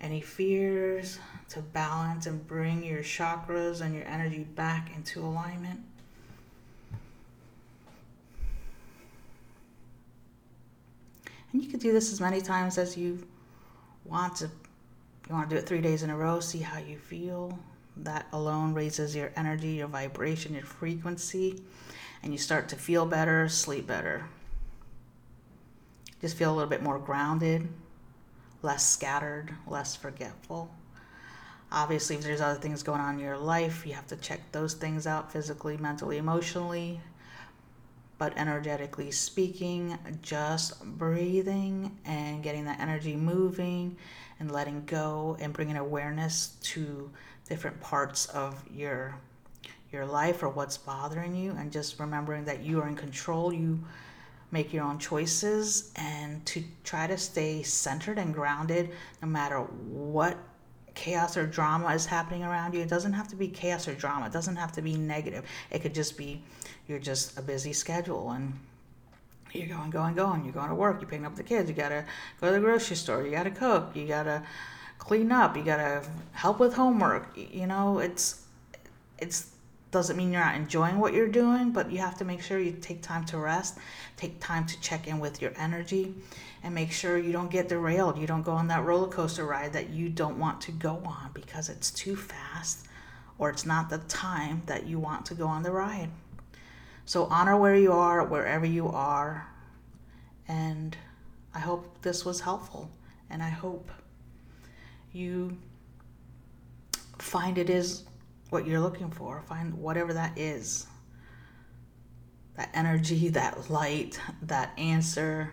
any 0.00 0.20
fears, 0.20 1.18
to 1.48 1.60
balance 1.60 2.26
and 2.26 2.46
bring 2.46 2.82
your 2.84 3.00
chakras 3.00 3.80
and 3.80 3.94
your 3.94 4.06
energy 4.06 4.44
back 4.44 4.90
into 4.94 5.20
alignment. 5.20 5.80
And 11.52 11.62
you 11.62 11.70
can 11.70 11.80
do 11.80 11.92
this 11.92 12.12
as 12.12 12.20
many 12.20 12.42
times 12.42 12.76
as 12.76 12.96
you 12.96 13.26
want 14.04 14.36
to. 14.36 14.50
You 15.28 15.34
want 15.34 15.48
to 15.48 15.56
do 15.56 15.58
it 15.58 15.66
three 15.66 15.80
days 15.80 16.02
in 16.02 16.10
a 16.10 16.16
row, 16.16 16.38
see 16.38 16.58
how 16.58 16.78
you 16.78 16.98
feel. 16.98 17.58
That 17.96 18.26
alone 18.32 18.74
raises 18.74 19.16
your 19.16 19.32
energy, 19.36 19.68
your 19.68 19.88
vibration, 19.88 20.54
your 20.54 20.64
frequency, 20.64 21.62
and 22.22 22.32
you 22.32 22.38
start 22.38 22.68
to 22.70 22.76
feel 22.76 23.06
better, 23.06 23.48
sleep 23.48 23.86
better. 23.86 24.26
Just 26.20 26.36
feel 26.36 26.52
a 26.52 26.54
little 26.54 26.68
bit 26.68 26.82
more 26.82 26.98
grounded, 26.98 27.68
less 28.62 28.86
scattered, 28.86 29.54
less 29.66 29.96
forgetful. 29.96 30.70
Obviously, 31.72 32.16
if 32.16 32.22
there's 32.22 32.40
other 32.40 32.58
things 32.58 32.82
going 32.82 33.00
on 33.00 33.14
in 33.14 33.20
your 33.20 33.36
life, 33.36 33.86
you 33.86 33.92
have 33.94 34.06
to 34.08 34.16
check 34.16 34.40
those 34.52 34.74
things 34.74 35.06
out 35.06 35.32
physically, 35.32 35.76
mentally, 35.76 36.16
emotionally, 36.16 37.00
but 38.18 38.36
energetically 38.36 39.10
speaking, 39.10 39.98
just 40.22 40.82
breathing 40.96 41.98
and 42.04 42.42
getting 42.42 42.64
that 42.64 42.80
energy 42.80 43.16
moving 43.16 43.96
and 44.38 44.50
letting 44.50 44.84
go 44.86 45.36
and 45.40 45.52
bringing 45.52 45.76
awareness 45.76 46.56
to 46.62 47.10
different 47.48 47.80
parts 47.80 48.26
of 48.26 48.62
your 48.70 49.14
your 49.92 50.04
life 50.04 50.42
or 50.42 50.48
what's 50.48 50.76
bothering 50.76 51.34
you 51.34 51.52
and 51.52 51.70
just 51.70 51.98
remembering 52.00 52.44
that 52.44 52.60
you 52.60 52.80
are 52.80 52.88
in 52.88 52.96
control 52.96 53.52
you 53.52 53.78
make 54.50 54.72
your 54.72 54.84
own 54.84 54.98
choices 54.98 55.92
and 55.96 56.44
to 56.46 56.62
try 56.84 57.06
to 57.06 57.16
stay 57.16 57.62
centered 57.62 58.18
and 58.18 58.32
grounded 58.34 58.90
no 59.22 59.28
matter 59.28 59.58
what 59.58 60.36
chaos 60.94 61.36
or 61.36 61.46
drama 61.46 61.88
is 61.94 62.06
happening 62.06 62.42
around 62.42 62.74
you. 62.74 62.80
It 62.80 62.88
doesn't 62.88 63.12
have 63.12 63.28
to 63.28 63.36
be 63.36 63.48
chaos 63.48 63.86
or 63.86 63.94
drama. 63.94 64.26
It 64.26 64.32
doesn't 64.32 64.56
have 64.56 64.72
to 64.72 64.82
be 64.82 64.96
negative. 64.96 65.44
It 65.70 65.80
could 65.80 65.94
just 65.94 66.16
be 66.16 66.42
you're 66.88 66.98
just 66.98 67.38
a 67.38 67.42
busy 67.42 67.72
schedule 67.72 68.30
and 68.30 68.54
you're 69.52 69.68
going, 69.68 69.90
going, 69.90 70.14
going. 70.14 70.44
You're 70.44 70.54
going 70.54 70.68
to 70.68 70.74
work. 70.74 71.00
You're 71.00 71.08
picking 71.08 71.26
up 71.26 71.36
the 71.36 71.42
kids. 71.42 71.68
You 71.68 71.76
gotta 71.76 72.04
go 72.40 72.48
to 72.48 72.52
the 72.54 72.60
grocery 72.60 72.96
store. 72.96 73.24
You 73.24 73.30
gotta 73.30 73.50
cook. 73.50 73.94
You 73.94 74.06
gotta 74.06 74.42
clean 74.98 75.32
up. 75.32 75.56
You 75.56 75.62
gotta 75.62 76.02
help 76.32 76.58
with 76.58 76.74
homework. 76.74 77.36
You 77.36 77.66
know, 77.66 77.98
it's 77.98 78.42
it's 79.18 79.50
doesn't 79.90 80.16
mean 80.16 80.32
you're 80.32 80.44
not 80.44 80.56
enjoying 80.56 80.98
what 80.98 81.14
you're 81.14 81.28
doing, 81.28 81.70
but 81.70 81.90
you 81.90 81.98
have 81.98 82.18
to 82.18 82.24
make 82.24 82.42
sure 82.42 82.58
you 82.58 82.72
take 82.72 83.00
time 83.02 83.24
to 83.24 83.38
rest, 83.38 83.78
take 84.16 84.38
time 84.40 84.66
to 84.66 84.78
check 84.80 85.06
in 85.06 85.18
with 85.18 85.40
your 85.40 85.52
energy, 85.56 86.14
and 86.62 86.74
make 86.74 86.90
sure 86.90 87.16
you 87.16 87.32
don't 87.32 87.50
get 87.50 87.68
derailed. 87.68 88.18
You 88.18 88.26
don't 88.26 88.42
go 88.42 88.52
on 88.52 88.68
that 88.68 88.84
roller 88.84 89.08
coaster 89.08 89.46
ride 89.46 89.72
that 89.72 89.90
you 89.90 90.08
don't 90.08 90.38
want 90.38 90.60
to 90.62 90.72
go 90.72 91.00
on 91.06 91.30
because 91.32 91.68
it's 91.68 91.90
too 91.90 92.16
fast 92.16 92.86
or 93.38 93.48
it's 93.48 93.64
not 93.64 93.88
the 93.88 93.98
time 93.98 94.62
that 94.66 94.86
you 94.86 94.98
want 94.98 95.24
to 95.26 95.34
go 95.34 95.46
on 95.46 95.62
the 95.62 95.70
ride. 95.70 96.10
So 97.04 97.24
honor 97.26 97.56
where 97.56 97.76
you 97.76 97.92
are, 97.92 98.24
wherever 98.24 98.66
you 98.66 98.88
are. 98.88 99.46
And 100.48 100.96
I 101.54 101.60
hope 101.60 102.02
this 102.02 102.24
was 102.24 102.40
helpful. 102.40 102.90
And 103.30 103.42
I 103.42 103.48
hope 103.48 103.90
you 105.16 105.56
find 107.18 107.58
it 107.58 107.70
is 107.70 108.04
what 108.50 108.66
you're 108.66 108.80
looking 108.80 109.10
for. 109.10 109.42
Find 109.42 109.74
whatever 109.74 110.12
that 110.12 110.38
is 110.38 110.86
that 112.56 112.70
energy, 112.74 113.28
that 113.28 113.70
light, 113.70 114.20
that 114.42 114.76
answer. 114.78 115.52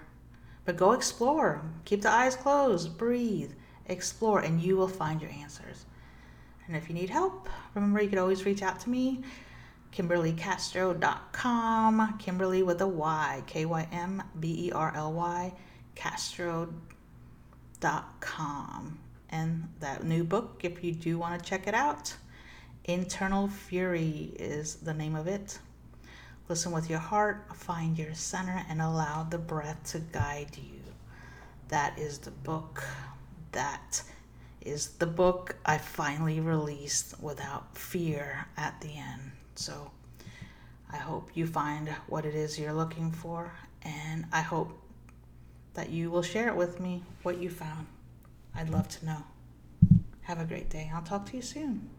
But 0.66 0.78
go 0.78 0.94
explore. 0.94 1.62
Keep 1.86 2.02
the 2.04 2.10
eyes 2.10 2.36
closed. 2.36 2.98
Breathe. 2.98 3.52
Explore, 3.88 4.40
and 4.40 4.62
you 4.62 4.78
will 4.78 4.88
find 4.88 5.22
your 5.22 5.32
answers. 5.32 5.86
And 6.66 6.78
if 6.78 6.88
you 6.88 6.96
need 6.96 7.10
help, 7.10 7.50
remember 7.76 8.02
you 8.02 8.08
can 8.08 8.20
always 8.20 8.46
reach 8.46 8.62
out 8.62 8.80
to 8.82 8.90
me 8.90 9.24
KymberlyCastro.com, 9.92 12.20
Kymberly 12.20 12.66
with 12.66 12.80
a 12.82 12.88
Y, 12.88 13.44
K 13.46 13.66
Y 13.66 13.86
M 13.92 14.24
B 14.40 14.68
E 14.68 14.72
R 14.72 14.94
L 14.96 15.12
Y, 15.12 15.52
Castro.com. 15.96 16.80
And 19.34 19.68
that 19.80 20.04
new 20.04 20.24
book, 20.24 20.62
if 20.62 20.84
you 20.84 20.92
do 20.92 21.18
want 21.18 21.42
to 21.42 21.50
check 21.50 21.66
it 21.66 21.74
out, 21.74 22.14
Internal 22.86 23.48
Fury 23.48 24.32
is 24.38 24.76
the 24.76 24.94
name 24.94 25.16
of 25.16 25.26
it. 25.26 25.58
Listen 26.50 26.72
with 26.72 26.88
your 26.88 27.00
heart, 27.00 27.44
find 27.56 27.98
your 27.98 28.14
center, 28.14 28.64
and 28.70 28.80
allow 28.80 29.24
the 29.24 29.40
breath 29.40 29.84
to 29.92 30.00
guide 30.00 30.56
you. 30.56 30.82
That 31.70 31.98
is 31.98 32.20
the 32.20 32.30
book. 32.30 32.84
That 33.54 34.04
is 34.62 34.90
the 35.00 35.08
book 35.08 35.56
I 35.66 35.80
finally 35.80 36.40
released 36.40 37.20
without 37.20 37.76
fear 37.76 38.46
at 38.56 38.80
the 38.82 38.96
end. 38.96 39.32
So 39.56 39.90
I 40.92 40.98
hope 40.98 41.32
you 41.34 41.48
find 41.48 41.90
what 42.06 42.28
it 42.28 42.36
is 42.36 42.60
you're 42.60 42.72
looking 42.72 43.12
for, 43.12 43.52
and 43.82 44.26
I 44.32 44.42
hope 44.42 44.80
that 45.74 45.90
you 45.90 46.12
will 46.12 46.22
share 46.22 46.50
it 46.50 46.56
with 46.56 46.80
me 46.80 47.02
what 47.24 47.40
you 47.40 47.50
found. 47.50 47.88
I'd 48.56 48.70
love 48.70 48.88
to 48.90 49.06
know. 49.06 49.24
Have 50.22 50.40
a 50.40 50.46
great 50.46 50.70
day. 50.70 50.92
I'll 50.94 51.02
talk 51.02 51.26
to 51.28 51.36
you 51.36 51.42
soon. 51.42 51.90